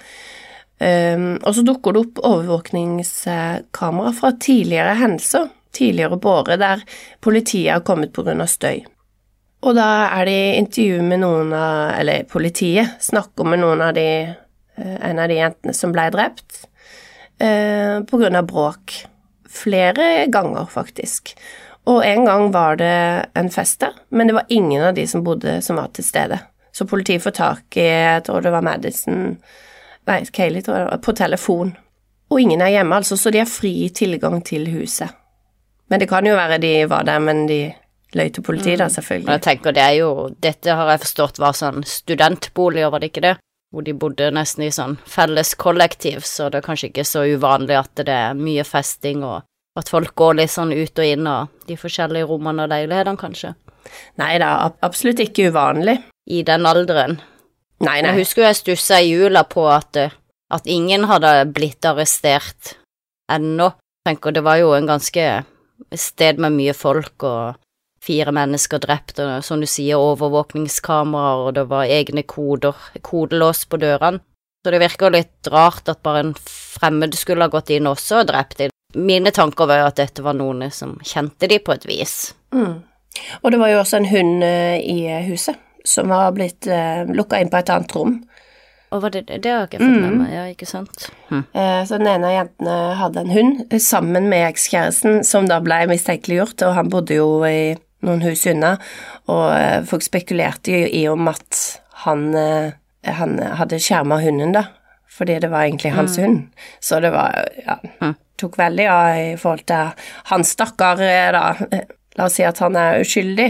Um, 0.81 1.35
og 1.45 1.53
så 1.53 1.61
dukker 1.61 1.93
det 1.93 2.01
opp 2.01 2.21
overvåkningskamera 2.25 4.13
fra 4.17 4.31
tidligere 4.41 4.95
hendelser, 4.97 5.51
tidligere 5.77 6.17
på 6.17 6.31
året, 6.39 6.57
der 6.57 6.81
politiet 7.21 7.75
har 7.75 7.85
kommet 7.85 8.17
av 8.17 8.49
støy. 8.49 8.81
Og 9.61 9.77
da 9.77 9.89
er 10.17 10.25
det 10.25 10.39
intervju 10.57 11.03
med 11.05 11.21
noen 11.21 11.53
av 11.53 11.99
Eller 11.99 12.25
politiet 12.29 12.97
snakker 13.03 13.45
med 13.45 13.61
noen 13.61 13.83
av 13.85 13.93
de 13.93 14.07
eh, 14.25 14.97
En 15.05 15.21
av 15.21 15.29
de 15.29 15.37
jentene 15.37 15.75
som 15.77 15.93
ble 15.93 16.07
drept, 16.13 16.63
eh, 17.37 18.01
på 18.01 18.17
grunn 18.17 18.39
av 18.39 18.47
bråk. 18.49 18.95
Flere 19.51 20.27
ganger, 20.31 20.69
faktisk. 20.71 21.35
Og 21.89 22.05
en 22.05 22.25
gang 22.25 22.51
var 22.53 22.77
det 22.79 23.25
en 23.37 23.49
fest 23.51 23.81
der, 23.81 23.95
men 24.09 24.29
det 24.29 24.37
var 24.37 24.49
ingen 24.53 24.83
av 24.85 24.95
de 24.95 25.07
som 25.07 25.23
bodde, 25.25 25.59
som 25.65 25.79
var 25.81 25.89
til 25.95 26.05
stede. 26.05 26.37
Så 26.71 26.85
politiet 26.87 27.23
får 27.23 27.35
tak 27.35 27.77
i, 27.77 27.85
jeg 27.85 28.23
tror 28.27 28.43
det 28.45 28.53
var 28.53 28.63
Madison 28.63 29.35
Nei, 30.09 30.23
Kayleigh, 30.33 30.63
tror 30.65 30.77
jeg 30.77 30.85
det 30.85 30.91
var, 30.91 31.01
på 31.05 31.13
telefon. 31.13 31.75
Og 32.31 32.39
ingen 32.41 32.61
er 32.63 32.71
hjemme, 32.73 32.95
altså, 32.95 33.17
så 33.19 33.29
de 33.29 33.41
har 33.41 33.49
fri 33.49 33.89
tilgang 33.93 34.39
til 34.45 34.69
huset. 34.71 35.11
Men 35.91 35.99
det 36.01 36.07
kan 36.09 36.25
jo 36.25 36.37
være 36.37 36.61
de 36.63 36.71
var 36.89 37.05
der, 37.05 37.19
men 37.19 37.43
de 37.49 37.59
løy 38.15 38.31
til 38.31 38.45
politiet, 38.45 38.79
da, 38.79 38.87
selvfølgelig. 38.89 39.27
Men 39.27 39.37
jeg 39.37 39.45
tenker 39.45 39.75
det 39.75 39.83
er 39.83 39.97
jo 39.99 40.11
Dette 40.43 40.75
har 40.77 40.89
jeg 40.93 41.03
forstått 41.03 41.41
var 41.43 41.57
sånn 41.57 41.83
studentboliger, 41.87 42.91
var 42.93 43.03
det 43.03 43.11
ikke 43.11 43.25
det? 43.27 43.35
Hvor 43.71 43.85
de 43.87 43.93
bodde 43.95 44.27
nesten 44.35 44.65
i 44.65 44.73
sånn 44.73 44.97
felles 45.07 45.53
kollektiv, 45.55 46.25
så 46.27 46.49
det 46.51 46.59
er 46.59 46.65
kanskje 46.65 46.89
ikke 46.89 47.07
så 47.07 47.23
uvanlig 47.23 47.77
at 47.79 48.03
det 48.03 48.11
er 48.11 48.35
mye 48.35 48.65
festing 48.67 49.23
og 49.23 49.45
at 49.79 49.87
folk 49.87 50.11
går 50.19 50.41
litt 50.41 50.51
sånn 50.51 50.73
ut 50.75 50.99
og 50.99 51.07
inn 51.07 51.27
av 51.31 51.51
de 51.69 51.77
forskjellige 51.79 52.27
rommene 52.27 52.65
og 52.65 52.73
leilighetene, 52.73 53.19
kanskje. 53.19 53.53
Nei, 54.19 54.33
det 54.41 54.47
er 54.47 54.73
absolutt 54.83 55.21
ikke 55.23 55.47
uvanlig. 55.53 56.01
I 56.29 56.43
den 56.47 56.67
alderen. 56.67 57.17
Nei, 57.81 58.01
nei. 58.03 58.11
Jeg 58.11 58.19
husker 58.19 58.45
jeg 58.45 58.59
stussa 58.59 58.99
i 59.01 59.09
jula 59.09 59.45
på 59.49 59.63
at, 59.71 59.97
at 60.53 60.67
ingen 60.69 61.07
hadde 61.09 61.31
blitt 61.55 61.87
arrestert 61.87 62.75
ennå. 63.31 63.71
Tenker 64.05 64.35
det 64.35 64.43
var 64.45 64.59
jo 64.61 64.75
en 64.75 64.89
ganske 64.89 65.25
sted 65.97 66.39
med 66.41 66.55
mye 66.59 66.75
folk 66.77 67.25
og 67.25 67.57
fire 68.01 68.33
mennesker 68.33 68.81
drept, 68.81 69.19
og 69.21 69.45
som 69.45 69.61
du 69.61 69.67
sier, 69.69 70.01
overvåkningskameraer, 70.01 71.45
og 71.47 71.55
det 71.57 71.67
var 71.69 71.89
egne 71.89 72.23
koder, 72.25 72.77
kodelås 73.05 73.65
på 73.69 73.79
dørene. 73.81 74.23
Så 74.61 74.73
det 74.73 74.81
virker 74.83 75.13
litt 75.13 75.49
rart 75.49 75.89
at 75.89 76.03
bare 76.05 76.21
en 76.21 76.35
fremmed 76.37 77.15
skulle 77.17 77.47
ha 77.47 77.49
gått 77.49 77.71
inn 77.73 77.89
også 77.89 78.21
og 78.21 78.27
drept 78.29 78.59
dem. 78.59 78.73
Mine 78.93 79.31
tanker 79.33 79.65
var 79.65 79.81
jo 79.81 79.87
at 79.89 79.97
dette 79.97 80.21
var 80.21 80.35
noen 80.37 80.67
som 80.73 80.99
kjente 81.01 81.49
de 81.49 81.57
på 81.63 81.73
et 81.73 81.87
vis. 81.89 82.15
Mm. 82.53 82.83
Og 83.41 83.51
det 83.51 83.59
var 83.59 83.71
jo 83.71 83.79
også 83.81 84.01
en 84.01 84.09
hund 84.11 84.45
eh, 84.45 84.77
i 84.77 84.99
huset 85.25 85.57
som 85.87 86.11
var 86.13 86.29
blitt 86.35 86.67
uh, 86.69 87.01
eh, 87.01 87.09
lukka 87.09 87.39
inn 87.41 87.49
på 87.49 87.57
et 87.57 87.71
annet 87.73 87.95
rom. 87.97 88.19
Og 88.93 89.01
var 89.01 89.13
det, 89.15 89.23
det 89.31 89.49
har 89.49 89.63
jeg 89.63 89.71
ikke 89.71 89.79
fått 89.81 89.95
med 89.95 90.11
mm. 90.11 90.19
meg, 90.19 90.31
ja, 90.35 90.43
ikke 90.51 90.67
sant. 90.67 91.05
Hm. 91.29 91.45
Så 91.87 91.95
den 91.95 92.09
ene 92.11 92.27
av 92.27 92.33
jentene 92.35 92.73
hadde 92.99 93.21
en 93.23 93.31
hund 93.31 93.75
sammen 93.79 94.27
med 94.27 94.49
ekskjæresten, 94.49 95.21
som 95.23 95.47
da 95.47 95.61
ble 95.63 95.77
mistenkeliggjort, 95.87 96.59
og 96.67 96.75
han 96.75 96.89
bodde 96.91 97.15
jo 97.15 97.29
i 97.47 97.77
noen 98.05 98.23
hus 98.25 98.45
unna, 98.49 98.75
og 99.29 99.45
uh, 99.53 99.79
folk 99.87 100.05
spekulerte 100.05 100.73
jo 100.73 100.89
i 100.89 101.05
om 101.11 101.29
at 101.31 101.61
han, 102.01 102.31
han 103.05 103.35
hadde 103.59 103.77
skjerma 103.77 104.17
hunden, 104.23 104.55
da, 104.55 104.63
fordi 105.11 105.35
det 105.43 105.51
var 105.51 105.67
egentlig 105.67 105.91
hans 105.93 106.17
mm. 106.17 106.23
hund. 106.23 106.67
Så 106.81 106.97
det 107.03 107.11
var 107.13 107.35
ja, 107.61 107.77
mm 108.01 108.15
tok 108.41 108.57
veldig 108.59 108.87
av 108.89 109.19
i 109.19 109.31
forhold 109.39 109.65
til 109.69 110.07
han 110.31 110.45
stakkar, 110.47 111.01
da. 111.35 111.43
La 112.19 112.27
oss 112.27 112.37
si 112.39 112.45
at 112.45 112.59
han 112.63 112.75
er 112.79 113.01
uskyldig. 113.03 113.47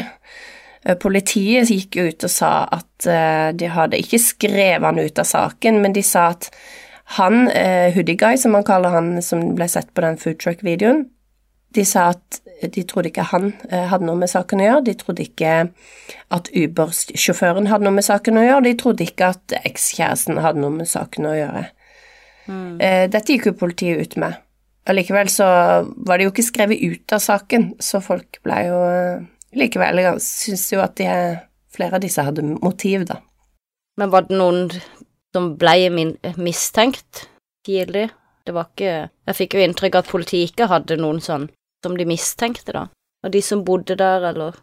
Eh, 0.85 0.97
politiet 1.01 1.71
gikk 1.71 1.97
ut 1.97 2.27
og 2.27 2.33
sa 2.33 2.51
at 2.77 3.07
eh, 3.09 3.49
de 3.57 3.71
hadde 3.73 4.01
ikke 4.01 4.21
skrevet 4.21 4.85
han 4.85 5.01
ut 5.01 5.21
av 5.21 5.27
saken, 5.29 5.81
men 5.81 5.97
de 5.97 6.03
sa 6.05 6.31
at 6.35 6.51
han, 7.17 7.49
uh, 7.51 7.91
Hoodie 7.91 8.15
Guy, 8.15 8.37
som 8.39 8.53
man 8.55 8.63
kaller 8.63 8.93
han 8.93 9.17
som 9.25 9.41
ble 9.57 9.65
sett 9.67 9.89
på 9.91 9.99
den 10.05 10.15
foodtruck-videoen, 10.21 11.01
de 11.75 11.85
sa 11.87 12.09
at 12.11 12.39
de 12.61 12.83
trodde 12.85 13.09
ikke 13.09 13.25
han 13.31 13.53
hadde 13.71 14.05
noe 14.05 14.19
med 14.19 14.29
saken 14.29 14.61
å 14.61 14.65
gjøre, 14.67 14.85
de 14.85 14.95
trodde 14.99 15.23
ikke 15.23 15.53
at 16.35 16.49
Uber-sjåføren 16.51 17.69
hadde 17.71 17.87
noe 17.87 17.95
med 17.95 18.05
saken 18.05 18.37
å 18.37 18.43
gjøre, 18.45 18.65
de 18.67 18.73
trodde 18.77 19.07
ikke 19.07 19.31
at 19.33 19.55
ekskjæresten 19.63 20.41
hadde 20.43 20.61
noe 20.61 20.75
med 20.75 20.89
saken 20.91 21.29
å 21.31 21.33
gjøre. 21.37 21.63
Mm. 22.45 22.75
Dette 23.13 23.33
gikk 23.33 23.49
jo 23.49 23.57
politiet 23.63 24.03
ut 24.03 24.17
med. 24.21 24.37
Allikevel 24.89 25.29
så 25.29 25.45
var 26.05 26.17
det 26.17 26.25
jo 26.25 26.31
ikke 26.33 26.45
skrevet 26.45 26.81
ut 26.81 27.13
av 27.13 27.21
saken, 27.21 27.67
så 27.81 28.01
folk 28.01 28.41
ble 28.45 28.63
jo 28.69 28.79
eh, 28.89 29.29
Likevel 29.51 29.99
syns 30.23 30.69
jo 30.71 30.79
at 30.79 30.95
de, 30.95 31.07
flere 31.75 31.97
av 31.97 32.03
disse 32.03 32.23
hadde 32.23 32.45
motiv, 32.45 33.03
da. 33.09 33.17
Men 33.99 34.13
var 34.13 34.23
det 34.29 34.37
noen 34.39 34.69
som 35.35 35.49
ble 35.59 35.89
mistenkt 36.39 37.25
tidlig? 37.67 38.07
Det 38.47 38.55
var 38.55 38.69
ikke 38.71 38.93
Jeg 39.27 39.37
fikk 39.37 39.57
jo 39.57 39.65
inntrykk 39.65 39.97
av 39.97 40.05
at 40.05 40.13
politiet 40.13 40.53
ikke 40.53 40.69
hadde 40.71 40.97
noen 40.97 41.19
sånn 41.21 41.49
som 41.83 41.97
de 41.97 42.07
mistenkte, 42.09 42.75
da. 42.75 42.87
Og 43.25 43.33
de 43.33 43.41
som 43.45 43.65
bodde 43.65 43.97
der, 43.99 44.29
eller 44.31 44.57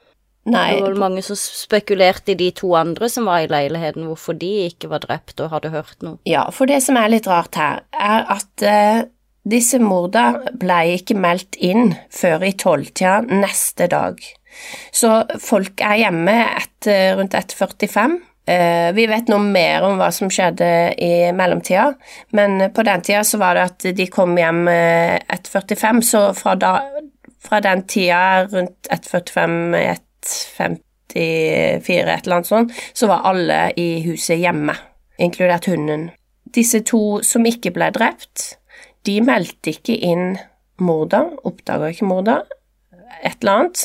Nei. 0.48 0.74
Det 0.74 0.80
var 0.80 0.88
vel 0.88 1.00
mange 1.00 1.22
som 1.24 1.36
spekulerte 1.38 2.32
i 2.32 2.38
de 2.38 2.48
to 2.56 2.72
andre 2.78 3.08
som 3.12 3.28
var 3.28 3.44
i 3.44 3.50
leiligheten, 3.50 4.06
hvorfor 4.08 4.36
de 4.38 4.50
ikke 4.68 4.90
var 4.92 5.02
drept 5.04 5.40
og 5.44 5.52
hadde 5.52 5.72
hørt 5.74 5.98
noe. 6.04 6.18
Ja, 6.28 6.46
for 6.54 6.70
det 6.70 6.80
som 6.84 6.98
er 7.00 7.10
litt 7.12 7.28
rart 7.28 7.58
her, 7.58 7.82
er 7.92 8.24
at 8.32 8.64
uh, 8.64 9.02
disse 9.48 9.80
mordene 9.82 10.54
ble 10.60 10.78
ikke 10.96 11.18
meldt 11.18 11.58
inn 11.60 11.92
før 12.14 12.46
i 12.48 12.54
tolvtida 12.58 13.20
neste 13.28 13.90
dag. 13.92 14.22
Så 14.94 15.20
folk 15.42 15.84
er 15.84 16.00
hjemme 16.04 16.38
etter 16.46 17.18
rundt 17.18 17.36
1.45. 17.36 18.16
Uh, 18.48 18.88
vi 18.96 19.04
vet 19.10 19.28
noe 19.28 19.44
mer 19.44 19.84
om 19.84 19.98
hva 20.00 20.08
som 20.14 20.32
skjedde 20.32 20.70
i 21.04 21.12
mellomtida, 21.36 21.90
men 22.32 22.70
på 22.72 22.84
den 22.88 23.04
tida 23.04 23.20
så 23.28 23.40
var 23.42 23.58
det 23.58 23.68
at 23.68 23.90
de 23.98 24.08
kom 24.08 24.32
hjem 24.40 24.64
1.45, 24.72 26.00
så 26.08 26.22
fra, 26.38 26.56
da, 26.56 26.72
fra 27.42 27.60
den 27.64 27.84
tida 27.88 28.44
rundt 28.50 28.88
1.45, 28.90 29.74
1.54, 29.78 30.76
et 31.14 31.88
eller 31.88 32.36
annet 32.36 32.50
sånt, 32.50 32.72
så 32.92 33.08
var 33.10 33.26
alle 33.28 33.60
i 33.76 33.88
huset 34.06 34.40
hjemme, 34.42 34.74
inkludert 35.18 35.68
hunden. 35.70 36.10
Disse 36.54 36.80
to 36.86 37.20
som 37.26 37.46
ikke 37.48 37.72
ble 37.76 37.90
drept, 37.94 38.54
de 39.06 39.18
meldte 39.24 39.72
ikke 39.76 39.96
inn 40.04 40.38
morda, 40.82 41.24
oppdaga 41.48 41.92
ikke 41.92 42.08
morda, 42.08 42.40
et 43.22 43.38
eller 43.40 43.52
annet, 43.54 43.84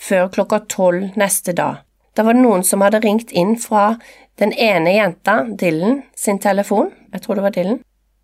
før 0.00 0.30
klokka 0.34 0.64
tolv 0.70 1.14
neste 1.20 1.54
dag. 1.56 1.82
Da 2.14 2.22
var 2.22 2.36
det 2.36 2.44
noen 2.44 2.62
som 2.66 2.82
hadde 2.84 3.02
ringt 3.02 3.32
inn 3.34 3.56
fra 3.58 3.94
den 4.38 4.52
ene 4.52 4.94
jenta, 4.96 5.42
Dylan, 5.46 6.02
sin 6.18 6.40
telefon, 6.42 6.92
jeg 7.12 7.22
tror 7.24 7.38
det 7.38 7.46
var 7.46 7.54
Dylan, 7.54 7.82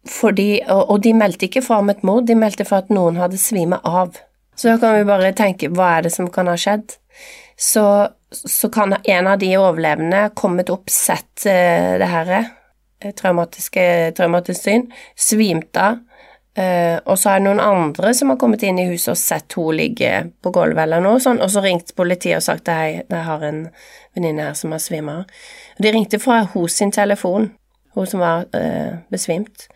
Fordi, 0.08 0.62
og, 0.72 1.02
de 1.04 1.12
meldte 1.12 1.44
ikke 1.46 1.60
fra 1.62 1.78
om 1.82 1.90
et 1.92 2.02
mord, 2.02 2.24
de 2.24 2.34
meldte 2.34 2.64
fra 2.64 2.78
at 2.80 2.88
noen 2.88 3.18
hadde 3.20 3.36
svima 3.38 3.82
av. 3.84 4.16
Så 4.60 4.68
da 4.68 4.78
kan 4.82 4.98
vi 4.98 5.08
bare 5.08 5.32
tenke, 5.32 5.70
hva 5.72 5.94
er 5.96 6.04
det 6.04 6.12
som 6.12 6.26
kan 6.32 6.50
ha 6.50 6.56
skjedd? 6.60 6.98
Så, 7.56 7.84
så 8.36 8.68
kan 8.72 8.92
en 8.98 9.28
av 9.30 9.40
de 9.40 9.54
overlevende 9.56 10.26
kommet 10.36 10.68
opp, 10.72 10.92
sett 10.92 11.46
uh, 11.48 11.96
det 12.00 12.08
her 12.10 12.32
eh, 12.36 13.14
traumatiske 13.16 13.86
traumatisk 14.18 14.66
syn, 14.68 14.84
svimt 15.16 15.80
av, 15.80 16.02
Uh, 16.58 16.98
og 17.06 17.14
så 17.14 17.30
er 17.30 17.38
det 17.38 17.44
noen 17.46 17.60
andre 17.62 18.10
som 18.16 18.32
har 18.32 18.38
kommet 18.40 18.64
inn 18.66 18.80
i 18.82 18.88
huset 18.88 19.12
og 19.12 19.18
sett 19.20 19.54
henne 19.54 19.76
ligge 19.78 20.08
på 20.42 20.50
gulvet 20.50 20.82
eller 20.82 21.02
noe 21.04 21.20
sånt, 21.22 21.38
og 21.44 21.52
så 21.52 21.62
ringt 21.62 21.94
politiet 21.94 22.40
og 22.40 22.42
sagt 22.42 22.66
at 22.68 23.06
jeg 23.06 23.22
har 23.28 23.44
en 23.46 23.60
venninne 24.18 24.48
her 24.48 24.56
som 24.58 24.74
har 24.74 24.82
svima. 24.82 25.14
De 25.78 25.92
ringte 25.94 26.18
fra 26.18 26.40
hos 26.50 26.80
sin 26.80 26.90
telefon, 26.90 27.52
hun 27.96 28.06
som 28.06 28.22
var 28.22 28.44
eh, 28.56 28.98
besvimt. 29.10 29.66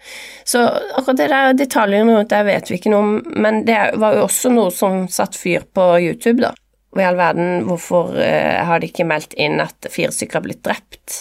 Så 0.46 0.62
akkurat 0.68 1.18
det 1.18 1.28
der 1.32 1.56
detaljene 1.58 2.14
rundt 2.18 2.30
det 2.30 2.42
vet 2.46 2.70
vi 2.70 2.78
ikke 2.78 2.92
noe 2.92 3.02
om, 3.02 3.14
men 3.42 3.64
det 3.66 3.78
var 4.00 4.18
jo 4.18 4.26
også 4.28 4.52
noe 4.54 4.70
som 4.74 5.06
satt 5.10 5.34
fyr 5.38 5.66
på 5.74 5.88
YouTube, 6.04 6.40
da. 6.44 6.52
Og 6.94 7.02
i 7.02 7.06
all 7.08 7.18
verden, 7.18 7.64
hvorfor 7.66 8.14
eh, 8.22 8.60
har 8.62 8.78
de 8.80 8.86
ikke 8.92 9.06
meldt 9.08 9.34
inn 9.34 9.58
at 9.62 9.88
fire 9.90 10.14
stykker 10.14 10.38
har 10.38 10.46
blitt 10.46 10.64
drept? 10.66 11.20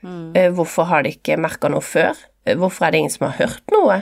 Mm. 0.00 0.54
hvorfor 0.56 0.86
har 0.88 1.02
de 1.04 1.10
ikke 1.12 1.34
merka 1.36 1.68
noe 1.68 1.84
før? 1.84 2.16
hvorfor 2.56 2.86
er 2.86 2.94
det 2.94 3.00
ingen 3.02 3.12
som 3.12 3.26
har 3.26 3.34
hørt 3.36 3.74
noe? 3.74 3.98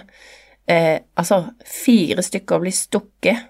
eh, 0.71 1.00
Altså, 1.18 1.40
fire 1.66 2.23
stykker 2.23 2.61
blir 2.62 2.76
stukket 2.76 3.49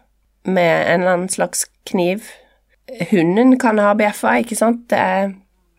med 0.48 0.86
en 0.94 1.02
eller 1.02 1.12
annen 1.12 1.28
slags 1.28 1.66
kniv. 1.84 2.30
Hunden 3.10 3.58
kan 3.60 3.78
ha 3.78 3.92
bjeffa, 3.98 4.38
ikke 4.40 4.56
sant? 4.56 4.86
Det 4.88 4.98
er, 4.98 5.34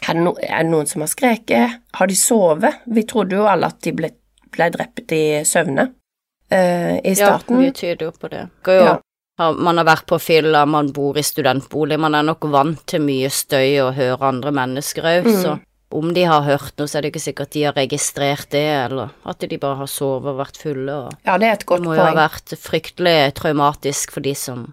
er, 0.08 0.16
det 0.16 0.24
no, 0.24 0.34
er, 0.42 0.64
det 0.64 0.72
noen 0.72 0.88
som 0.90 1.04
har 1.04 1.12
skreket? 1.12 1.80
Har 2.00 2.08
de 2.08 2.16
sovet? 2.16 2.84
Vi 2.86 3.04
trodde 3.08 3.40
jo 3.40 3.48
alle 3.50 3.70
at 3.72 3.82
de 3.86 3.94
ble, 3.96 4.12
ble 4.54 4.70
drept 4.74 5.14
i 5.16 5.24
søvne 5.48 5.90
uh, 5.90 6.96
i 7.04 7.16
starten. 7.16 7.60
Ja, 7.60 7.62
mye 7.62 7.76
tyder 7.76 8.10
jo 8.10 8.12
på 8.16 8.32
det. 8.32 8.48
Jo, 8.68 8.80
ja. 8.80 8.98
Man 9.40 9.80
har 9.80 9.88
vært 9.88 10.04
på 10.10 10.18
fylla, 10.20 10.66
man 10.68 10.90
bor 10.92 11.16
i 11.18 11.24
studentbolig, 11.24 11.96
man 12.00 12.18
er 12.18 12.26
nok 12.28 12.44
vant 12.52 12.82
til 12.92 13.06
mye 13.06 13.30
støy 13.32 13.78
og 13.86 13.94
hører 13.96 14.26
andre 14.34 14.52
mennesker 14.52 15.06
òg, 15.08 15.30
mm. 15.30 15.38
så 15.46 15.54
om 15.96 16.12
de 16.14 16.26
har 16.28 16.44
hørt 16.46 16.76
noe, 16.78 16.90
så 16.90 17.00
er 17.00 17.06
det 17.06 17.14
ikke 17.14 17.24
sikkert 17.24 17.54
de 17.56 17.64
har 17.66 17.78
registrert 17.78 18.52
det, 18.54 18.66
eller 18.86 19.14
at 19.26 19.42
de 19.42 19.58
bare 19.62 19.80
har 19.80 19.90
sovet 19.90 20.34
og 20.34 20.42
vært 20.42 20.60
fulle. 20.60 20.98
Og 21.08 21.16
Ja, 21.26 21.38
det 21.42 21.48
er 21.48 21.56
et 21.56 21.66
godt 21.66 21.82
poeng. 21.82 21.88
det 21.88 21.90
må 21.90 21.96
jo 21.96 22.10
ha 22.10 22.18
vært 22.20 22.54
fryktelig 22.62 23.16
traumatisk 23.40 24.14
for 24.14 24.28
de 24.28 24.36
som 24.38 24.68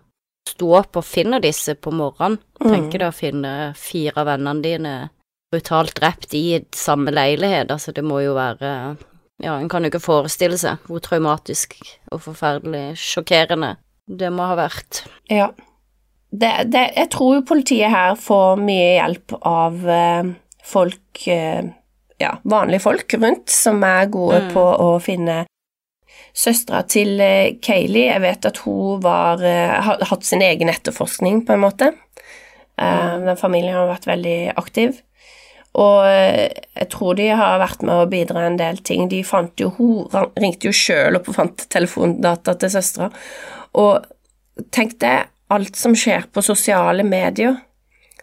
sto 0.47 0.75
opp 0.77 0.99
og 1.01 1.07
finner 1.07 1.41
disse 1.43 1.75
på 1.75 1.93
morgenen. 1.95 2.39
Mm. 2.61 2.69
Tenker 2.69 2.99
deg 2.99 3.09
å 3.09 3.17
finne 3.17 3.53
fire 3.79 4.23
av 4.23 4.29
vennene 4.29 4.65
dine 4.65 4.95
brutalt 5.53 5.95
drept 5.99 6.35
i 6.35 6.61
samme 6.75 7.13
leilighet, 7.15 7.71
altså 7.71 7.93
det 7.95 8.05
må 8.05 8.21
jo 8.25 8.35
være 8.37 8.97
Ja, 9.43 9.59
en 9.61 9.69
kan 9.69 9.85
jo 9.85 9.91
ikke 9.93 10.01
forestille 10.01 10.57
seg 10.59 10.81
hvor 10.89 11.03
traumatisk 11.05 11.75
og 12.13 12.23
forferdelig 12.25 12.97
sjokkerende 12.99 13.75
det 14.09 14.31
må 14.33 14.47
ha 14.47 14.55
vært. 14.57 15.03
Ja. 15.29 15.49
Det, 16.31 16.51
det, 16.71 16.83
jeg 16.97 17.09
tror 17.11 17.35
jo 17.37 17.43
politiet 17.49 17.91
her 17.91 18.15
får 18.19 18.57
mye 18.63 18.93
hjelp 18.97 19.35
av 19.47 19.83
eh, 19.91 20.31
folk 20.67 21.27
eh, 21.33 21.69
Ja, 22.23 22.37
vanlige 22.49 22.81
folk 22.87 23.13
rundt 23.21 23.51
som 23.53 23.83
er 23.85 24.07
gode 24.09 24.41
Mm. 24.47 24.53
på 24.55 24.63
å 24.63 24.89
finne 25.05 25.43
Søstera 26.37 26.83
til 26.89 27.21
eh, 27.21 27.57
Kayleigh, 27.65 28.13
jeg 28.15 28.23
vet 28.25 28.47
at 28.49 28.59
hun 28.65 29.01
var 29.05 29.41
eh, 29.45 29.73
har 29.85 30.03
hatt 30.11 30.25
sin 30.25 30.43
egen 30.45 30.69
etterforskning, 30.69 31.43
på 31.47 31.55
en 31.55 31.63
måte. 31.63 31.91
Eh, 32.79 33.15
Den 33.25 33.37
familien 33.41 33.75
har 33.77 33.89
vært 33.89 34.07
veldig 34.09 34.53
aktiv. 34.61 34.99
Og 35.77 36.07
eh, 36.09 36.49
jeg 36.79 36.89
tror 36.93 37.17
de 37.19 37.29
har 37.37 37.61
vært 37.61 37.85
med 37.85 37.95
å 38.01 38.09
bidra 38.11 38.47
en 38.47 38.59
del 38.61 38.81
ting. 38.87 39.09
De 39.13 39.21
fant 39.27 39.53
jo, 39.61 39.73
Hun 39.77 40.07
ringte 40.41 40.71
jo 40.71 40.75
sjøl 40.77 41.19
opp 41.19 41.29
og 41.29 41.37
fant 41.37 41.67
telefondata 41.73 42.57
til 42.61 42.73
søstera. 42.73 43.11
Og 43.77 44.07
tenk 44.73 44.97
deg 45.05 45.29
alt 45.53 45.77
som 45.79 45.95
skjer 45.95 46.27
på 46.33 46.43
sosiale 46.43 47.05
medier, 47.07 47.59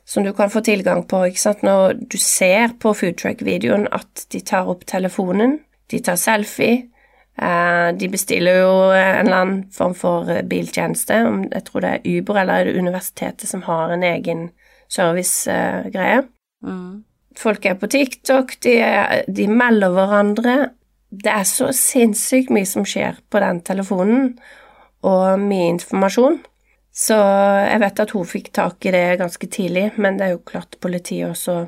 som 0.05 0.25
du 0.25 0.33
kan 0.35 0.51
få 0.51 0.63
tilgang 0.65 1.05
på. 1.07 1.21
ikke 1.29 1.43
sant? 1.43 1.61
Når 1.63 1.93
du 2.09 2.17
ser 2.17 2.73
på 2.81 2.95
Foodtrack-videoen 2.97 3.87
at 3.93 4.25
de 4.33 4.41
tar 4.41 4.67
opp 4.71 4.83
telefonen, 4.89 5.59
de 5.93 6.01
tar 6.03 6.17
selfie, 6.19 6.89
eh, 7.37 7.89
de 7.93 8.09
bestiller 8.09 8.63
jo 8.63 8.75
en 8.89 9.27
eller 9.27 9.37
annen 9.37 9.63
form 9.71 9.93
for 9.95 10.29
eh, 10.29 10.43
biltjeneste. 10.43 11.21
Jeg 11.53 11.69
tror 11.69 11.85
det 11.85 11.93
er 11.93 12.17
Uber 12.17 12.41
eller 12.41 12.53
er 12.53 12.71
det 12.71 12.81
universitetet 12.81 13.47
som 13.49 13.63
har 13.69 13.93
en 13.93 14.03
egen 14.03 14.49
servicegreie. 14.91 16.23
Mm. 16.65 17.03
Folk 17.39 17.65
er 17.65 17.75
på 17.81 17.87
TikTok, 17.89 18.55
de, 18.61 18.77
er, 18.83 19.23
de 19.27 19.47
melder 19.49 19.89
hverandre. 19.95 20.55
Det 21.09 21.29
er 21.31 21.43
så 21.49 21.69
sinnssykt 21.75 22.49
mye 22.53 22.65
som 22.65 22.85
skjer 22.85 23.19
på 23.29 23.39
den 23.43 23.61
telefonen, 23.65 24.33
og 25.03 25.39
mye 25.41 25.69
informasjon. 25.75 26.39
Så 26.93 27.15
jeg 27.17 27.79
vet 27.81 27.99
at 28.03 28.11
hun 28.13 28.25
fikk 28.29 28.51
tak 28.53 28.85
i 28.85 28.91
det 28.93 29.05
ganske 29.21 29.47
tidlig, 29.49 29.91
men 29.97 30.17
det 30.19 30.27
er 30.27 30.35
jo 30.35 30.43
klart 30.45 30.77
politiet 30.81 31.31
også 31.31 31.63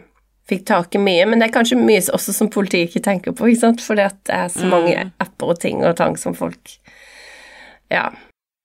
fikk 0.45 0.65
tak 0.69 0.93
i 0.95 1.01
mye. 1.01 1.25
Men 1.25 1.41
det 1.41 1.47
er 1.49 1.55
kanskje 1.55 1.79
mye 1.81 2.03
også 2.13 2.33
som 2.37 2.49
politiet 2.53 2.91
ikke 2.91 3.01
tenker 3.07 3.33
på, 3.33 3.47
ikke 3.49 3.63
sant, 3.63 3.81
fordi 3.81 4.05
det 4.29 4.35
er 4.37 4.47
så 4.53 4.69
mange 4.69 4.93
Mm. 5.07 5.11
apper 5.25 5.49
og 5.55 5.59
ting 5.59 5.81
og 5.83 5.95
tang 5.97 6.17
som 6.17 6.33
folk 6.37 6.77
Ja. 7.91 8.11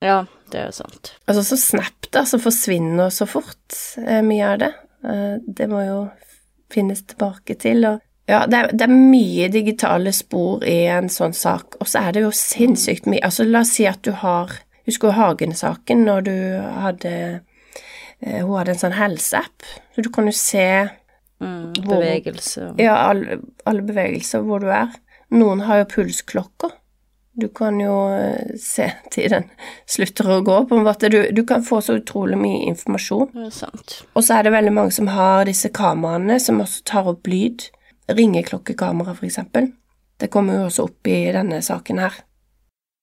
Ja, 0.02 0.24
det 0.50 0.60
er 0.60 0.66
jo 0.70 0.72
sant. 0.72 1.14
Altså 1.28 1.42
så 1.44 1.56
Snap, 1.60 2.06
da, 2.12 2.24
som 2.24 2.40
forsvinner 2.40 3.10
så 3.12 3.26
fort, 3.28 3.74
eh, 4.06 4.22
mye 4.24 4.46
av 4.52 4.58
det. 4.58 4.70
Eh, 5.04 5.36
Det 5.46 5.68
må 5.68 5.82
jo 5.86 6.10
finnes 6.72 7.02
tilbake 7.06 7.54
til. 7.58 7.84
Og 7.88 8.00
ja, 8.30 8.44
det 8.46 8.58
er, 8.58 8.66
det 8.72 8.86
er 8.86 8.94
mye 8.94 9.48
digitale 9.50 10.12
spor 10.14 10.62
i 10.64 10.84
en 10.86 11.08
sånn 11.10 11.32
sak, 11.34 11.76
og 11.80 11.88
så 11.90 12.04
er 12.06 12.12
det 12.14 12.22
jo 12.22 12.30
sinnssykt 12.36 13.08
mye 13.10 13.24
Altså, 13.26 13.44
la 13.48 13.64
oss 13.64 13.72
si 13.74 13.86
at 13.90 14.02
du 14.06 14.12
har 14.22 14.52
Husker 14.86 15.10
du 15.10 15.16
Hagen-saken, 15.18 16.04
når 16.06 16.20
du 16.26 16.36
hadde 16.82 17.10
eh, 18.22 18.40
Hun 18.44 18.56
hadde 18.58 18.72
en 18.76 18.80
sånn 18.80 18.96
helseapp, 18.96 19.66
så 19.94 20.02
du 20.06 20.10
kan 20.14 20.26
jo 20.30 20.32
se 20.36 20.66
Mm. 21.40 21.70
Hvor- 21.86 22.02
Bevegelse 22.02 22.66
ja, 22.76 22.94
alle, 23.08 23.38
alle 23.64 23.80
bevegelser 23.80 24.42
hvor 24.44 24.60
du 24.60 24.66
er. 24.68 24.90
Noen 25.32 25.62
har 25.64 25.78
jo 25.78 25.86
pulsklokker. 25.88 26.74
Du 27.32 27.48
kan 27.48 27.80
jo 27.80 27.94
eh, 28.10 28.56
se 28.58 28.90
tiden 29.14 29.46
slutter 29.86 30.30
å 30.30 30.40
gå, 30.46 30.56
på 30.68 30.78
en 30.78 30.86
måte. 30.86 31.10
Du, 31.12 31.20
du 31.32 31.42
kan 31.46 31.62
få 31.64 31.80
så 31.84 31.98
utrolig 32.00 32.38
mye 32.40 32.64
informasjon. 32.72 33.30
Det 33.34 33.50
er 33.50 33.54
sant. 33.54 34.00
Og 34.14 34.26
så 34.26 34.38
er 34.38 34.48
det 34.48 34.54
veldig 34.56 34.72
mange 34.74 34.94
som 34.96 35.10
har 35.14 35.46
disse 35.48 35.70
kameraene 35.74 36.40
som 36.42 36.62
også 36.62 36.82
tar 36.90 37.10
opp 37.12 37.30
lyd. 37.30 37.68
Ringeklokkekamera, 38.10 39.14
for 39.14 39.28
eksempel. 39.28 39.70
Det 40.20 40.28
kommer 40.32 40.58
jo 40.58 40.66
også 40.68 40.88
opp 40.90 41.08
i 41.08 41.20
denne 41.32 41.62
saken 41.64 42.02
her. 42.02 42.18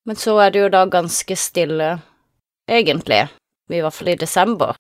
Men 0.08 0.20
så 0.20 0.36
er 0.44 0.52
det 0.54 0.60
jo 0.62 0.68
da 0.72 0.84
ganske 0.88 1.36
stille, 1.36 1.88
egentlig, 2.70 3.24
i 3.72 3.80
hvert 3.84 3.96
fall 3.96 4.12
i 4.12 4.20
desember. 4.20 4.78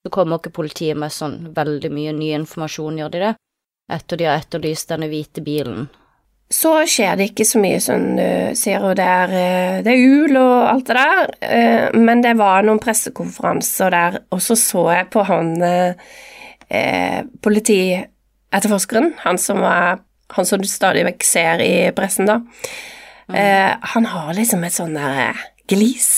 Så 0.00 0.12
kommer 0.12 0.40
ikke 0.40 0.54
politiet 0.56 0.96
med 0.96 1.12
sånn 1.12 1.50
veldig 1.56 1.90
mye 1.92 2.12
ny 2.16 2.30
informasjon, 2.38 3.00
gjør 3.00 3.12
de 3.12 3.24
det? 3.26 3.32
Etter 3.92 4.20
de 4.20 4.28
har 4.28 4.40
etterlyst 4.40 4.92
denne 4.92 5.10
hvite 5.10 5.42
bilen. 5.44 5.88
Så 6.50 6.72
skjer 6.90 7.14
det 7.18 7.28
ikke 7.30 7.46
så 7.46 7.60
mye 7.62 7.78
som 7.82 8.16
du 8.18 8.56
sier, 8.58 8.82
og 8.82 8.96
det 8.98 9.06
er, 9.06 9.34
eh, 9.38 9.76
det 9.86 9.92
er 9.92 10.00
jul 10.00 10.34
og 10.40 10.54
alt 10.66 10.88
det 10.88 10.96
der, 10.98 11.34
eh, 11.46 11.98
men 11.98 12.24
det 12.24 12.34
var 12.40 12.66
noen 12.66 12.82
pressekonferanser 12.82 13.94
der, 13.94 14.18
og 14.34 14.42
så 14.42 14.56
så 14.58 14.88
jeg 14.96 15.10
på 15.14 15.22
han 15.28 15.52
eh, 15.62 17.22
politietterforskeren, 17.46 19.12
han 19.22 19.38
som 19.38 19.62
var 19.62 20.00
han 20.34 20.46
som 20.46 20.60
du 20.62 20.68
stadig 20.68 21.04
vekk 21.06 21.26
ser 21.26 21.62
i 21.64 21.74
pressen, 21.96 22.28
da. 22.30 22.40
Eh, 23.34 23.70
han 23.94 24.10
har 24.10 24.34
liksom 24.34 24.64
et 24.66 24.74
sånn 24.74 24.96
der 24.98 25.24
eh, 25.28 25.46
glis. 25.70 26.10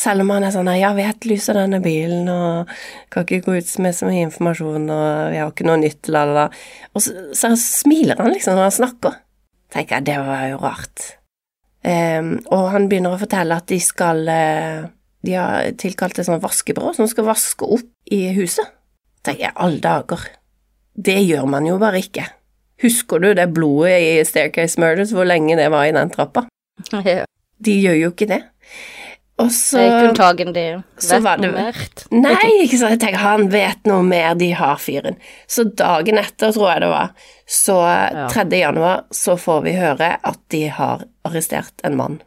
Selv 0.00 0.24
om 0.24 0.30
han 0.32 0.46
er 0.46 0.54
sånn 0.54 0.70
der, 0.70 0.80
ja, 0.80 0.92
vi 0.96 1.04
etterlyser 1.04 1.58
denne 1.58 1.82
bilen, 1.84 2.28
og 2.32 2.70
kan 3.12 3.26
ikke 3.26 3.44
gå 3.46 3.58
ut 3.60 3.72
med 3.84 3.96
så 3.96 4.08
mye 4.08 4.26
informasjon, 4.28 4.86
og 4.90 5.34
vi 5.34 5.40
har 5.42 5.50
ikke 5.52 5.66
noe 5.68 5.80
nytt, 5.82 6.08
la, 6.10 6.24
la, 6.26 6.46
la. 6.46 6.62
Og 6.94 7.04
så, 7.04 7.14
så 7.36 7.52
smiler 7.60 8.22
han 8.22 8.32
liksom 8.34 8.56
når 8.56 8.68
han 8.70 8.78
snakker. 8.80 9.18
Tenker 9.70 9.98
jeg, 9.98 10.06
det 10.08 10.18
var 10.26 10.46
jo 10.50 10.60
rart. 10.62 11.06
Um, 11.80 12.34
og 12.52 12.66
han 12.74 12.88
begynner 12.90 13.14
å 13.14 13.20
fortelle 13.20 13.56
at 13.56 13.70
de 13.70 13.78
skal 13.80 14.18
eh, 14.28 14.82
De 15.24 15.32
har 15.32 15.70
tilkalt 15.80 16.18
et 16.20 16.26
sånt 16.26 16.42
vaskebyrå 16.44 16.90
som 16.92 17.08
skal 17.08 17.24
vaske 17.28 17.64
opp 17.64 17.88
i 18.12 18.20
huset. 18.36 18.68
Tenker 19.24 19.46
jeg, 19.46 19.56
alle 19.56 19.80
dager. 19.84 20.26
Det 20.96 21.18
gjør 21.22 21.48
man 21.48 21.68
jo 21.68 21.78
bare 21.80 22.00
ikke. 22.02 22.26
Husker 22.80 23.20
du 23.20 23.32
det 23.36 23.50
blodet 23.52 23.98
i 24.00 24.12
Staircase 24.24 24.80
Murders, 24.80 25.12
hvor 25.12 25.28
lenge 25.28 25.56
det 25.56 25.68
var 25.72 25.88
i 25.88 25.94
den 25.96 26.12
trappa? 26.12 26.46
De 27.64 27.74
gjør 27.76 27.98
jo 27.98 28.12
ikke 28.14 28.30
det. 28.30 28.40
Og 29.40 29.50
så 29.54 29.78
Det 29.78 29.82
er 29.82 29.90
ikke 29.90 30.08
unntagen 30.10 30.52
de 30.54 30.64
vet 31.00 31.42
noe 31.42 31.52
mer. 31.54 31.78
Nei, 32.12 32.48
ikke 32.66 32.80
sant. 32.80 32.94
Jeg 32.94 33.00
tenker 33.04 33.22
han 33.22 33.46
vet 33.52 33.86
noe 33.88 34.04
mer, 34.06 34.34
de 34.38 34.50
har 34.58 34.80
fyren. 34.82 35.16
Så 35.48 35.64
dagen 35.64 36.20
etter, 36.20 36.52
tror 36.52 36.72
jeg 36.74 36.82
det 36.84 36.90
var, 36.92 37.14
så 37.50 37.78
3. 38.34 38.46
januar, 38.60 39.06
så 39.10 39.38
får 39.40 39.62
vi 39.66 39.76
høre 39.78 40.12
at 40.20 40.40
de 40.52 40.66
har 40.76 41.06
arrestert 41.28 41.86
en 41.86 41.96
mann. 41.96 42.20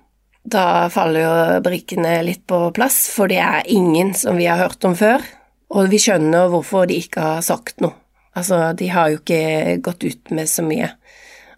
Da 0.43 0.89
faller 0.91 1.23
jo 1.23 1.59
brikkene 1.63 2.17
litt 2.27 2.43
på 2.49 2.65
plass, 2.75 3.05
for 3.13 3.31
det 3.31 3.39
er 3.39 3.69
ingen 3.71 4.11
som 4.17 4.39
vi 4.41 4.49
har 4.49 4.59
hørt 4.59 4.83
om 4.83 4.95
før. 4.97 5.23
Og 5.73 5.87
vi 5.89 6.01
skjønner 6.01 6.51
hvorfor 6.51 6.89
de 6.89 6.99
ikke 6.99 7.21
har 7.23 7.45
sagt 7.45 7.79
noe. 7.81 7.95
Altså, 8.33 8.73
de 8.73 8.87
har 8.89 9.11
jo 9.13 9.19
ikke 9.21 9.77
gått 9.85 10.03
ut 10.03 10.31
med 10.33 10.49
så 10.49 10.65
mye. 10.65 10.89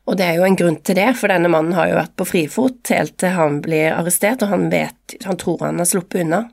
Og 0.05 0.17
det 0.19 0.25
er 0.25 0.35
jo 0.37 0.45
en 0.45 0.57
grunn 0.57 0.77
til 0.85 0.97
det, 0.99 1.07
for 1.17 1.33
denne 1.33 1.49
mannen 1.49 1.73
har 1.77 1.89
jo 1.89 1.97
vært 1.97 2.13
på 2.19 2.27
frifot 2.29 2.91
helt 2.93 3.15
til 3.21 3.33
han 3.33 3.57
blir 3.65 3.95
arrestert, 3.95 4.43
og 4.45 4.51
han 4.53 4.67
vet, 4.73 5.17
han 5.25 5.39
tror 5.41 5.63
han 5.65 5.81
har 5.81 5.89
sluppet 5.89 6.21
unna. 6.25 6.43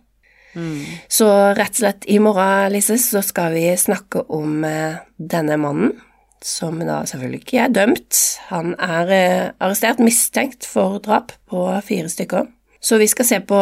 Så 1.09 1.29
rett 1.57 1.77
og 1.77 1.83
slett 1.83 2.09
i 2.13 2.19
morgen, 2.21 2.73
Lise, 2.73 2.99
så 3.01 3.23
skal 3.25 3.55
vi 3.57 3.67
snakke 3.81 4.25
om 4.33 4.65
eh, 4.69 5.01
denne 5.17 5.57
mannen, 5.61 5.95
som 6.43 6.81
da 6.83 7.03
selvfølgelig 7.09 7.45
ikke 7.45 7.61
er 7.65 7.77
dømt. 7.77 8.19
Han 8.51 8.75
er 8.77 9.15
eh, 9.17 9.47
arrestert, 9.63 10.03
mistenkt 10.03 10.69
for 10.69 11.01
drap 11.05 11.33
på 11.49 11.69
fire 11.87 12.13
stykker. 12.13 12.51
Så 12.83 12.99
vi 12.99 13.07
skal 13.07 13.27
se 13.29 13.39
på 13.47 13.59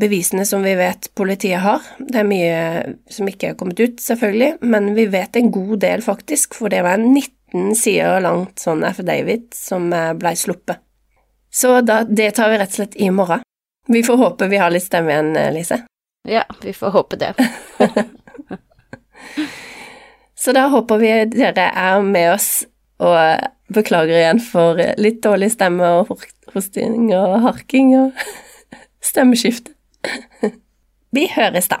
bevisene 0.00 0.42
som 0.48 0.64
vi 0.66 0.72
vet 0.74 1.06
politiet 1.14 1.62
har. 1.62 1.84
Det 2.00 2.18
er 2.18 2.26
mye 2.26 2.56
som 3.12 3.28
ikke 3.30 3.52
er 3.52 3.58
kommet 3.60 3.78
ut, 3.78 4.00
selvfølgelig, 4.02 4.56
men 4.66 4.90
vi 4.96 5.06
vet 5.12 5.38
en 5.38 5.52
god 5.54 5.76
del, 5.84 6.02
faktisk, 6.02 6.58
for 6.58 6.74
det 6.74 6.82
var 6.82 6.98
en 6.98 7.12
19 7.12 7.33
sider 7.78 8.20
langt 8.24 8.58
sånn 8.62 8.84
affidavit 8.86 9.54
som 9.54 9.92
eh, 9.92 10.12
blei 10.18 10.34
sluppet. 10.36 10.82
Så 11.54 11.80
da, 11.86 12.02
det 12.04 12.30
tar 12.34 12.50
vi 12.50 12.58
rett 12.58 12.72
og 12.74 12.80
slett 12.80 12.96
i 12.96 13.10
morgen. 13.14 13.44
Vi 13.88 14.02
får 14.02 14.16
håpe 14.16 14.48
vi 14.50 14.58
har 14.58 14.72
litt 14.74 14.86
stemme 14.86 15.12
igjen, 15.12 15.36
eh, 15.38 15.52
Lise. 15.54 15.84
Ja, 16.28 16.44
vi 16.62 16.72
får 16.72 16.90
håpe 16.90 17.16
det. 17.20 17.34
Så 20.44 20.52
da 20.52 20.66
håper 20.72 20.98
vi 21.00 21.12
dere 21.32 21.70
er 21.70 22.02
med 22.04 22.34
oss, 22.34 22.66
og 23.00 23.16
beklager 23.74 24.18
igjen 24.18 24.40
for 24.44 24.80
litt 25.00 25.22
dårlig 25.24 25.52
stemme 25.54 25.88
og 26.00 26.26
hosting 26.52 27.08
og 27.16 27.38
harking 27.46 27.94
og 27.96 28.24
stemmeskifte. 29.12 29.72
Vi 31.14 31.28
høres 31.32 31.70
da. 31.70 31.80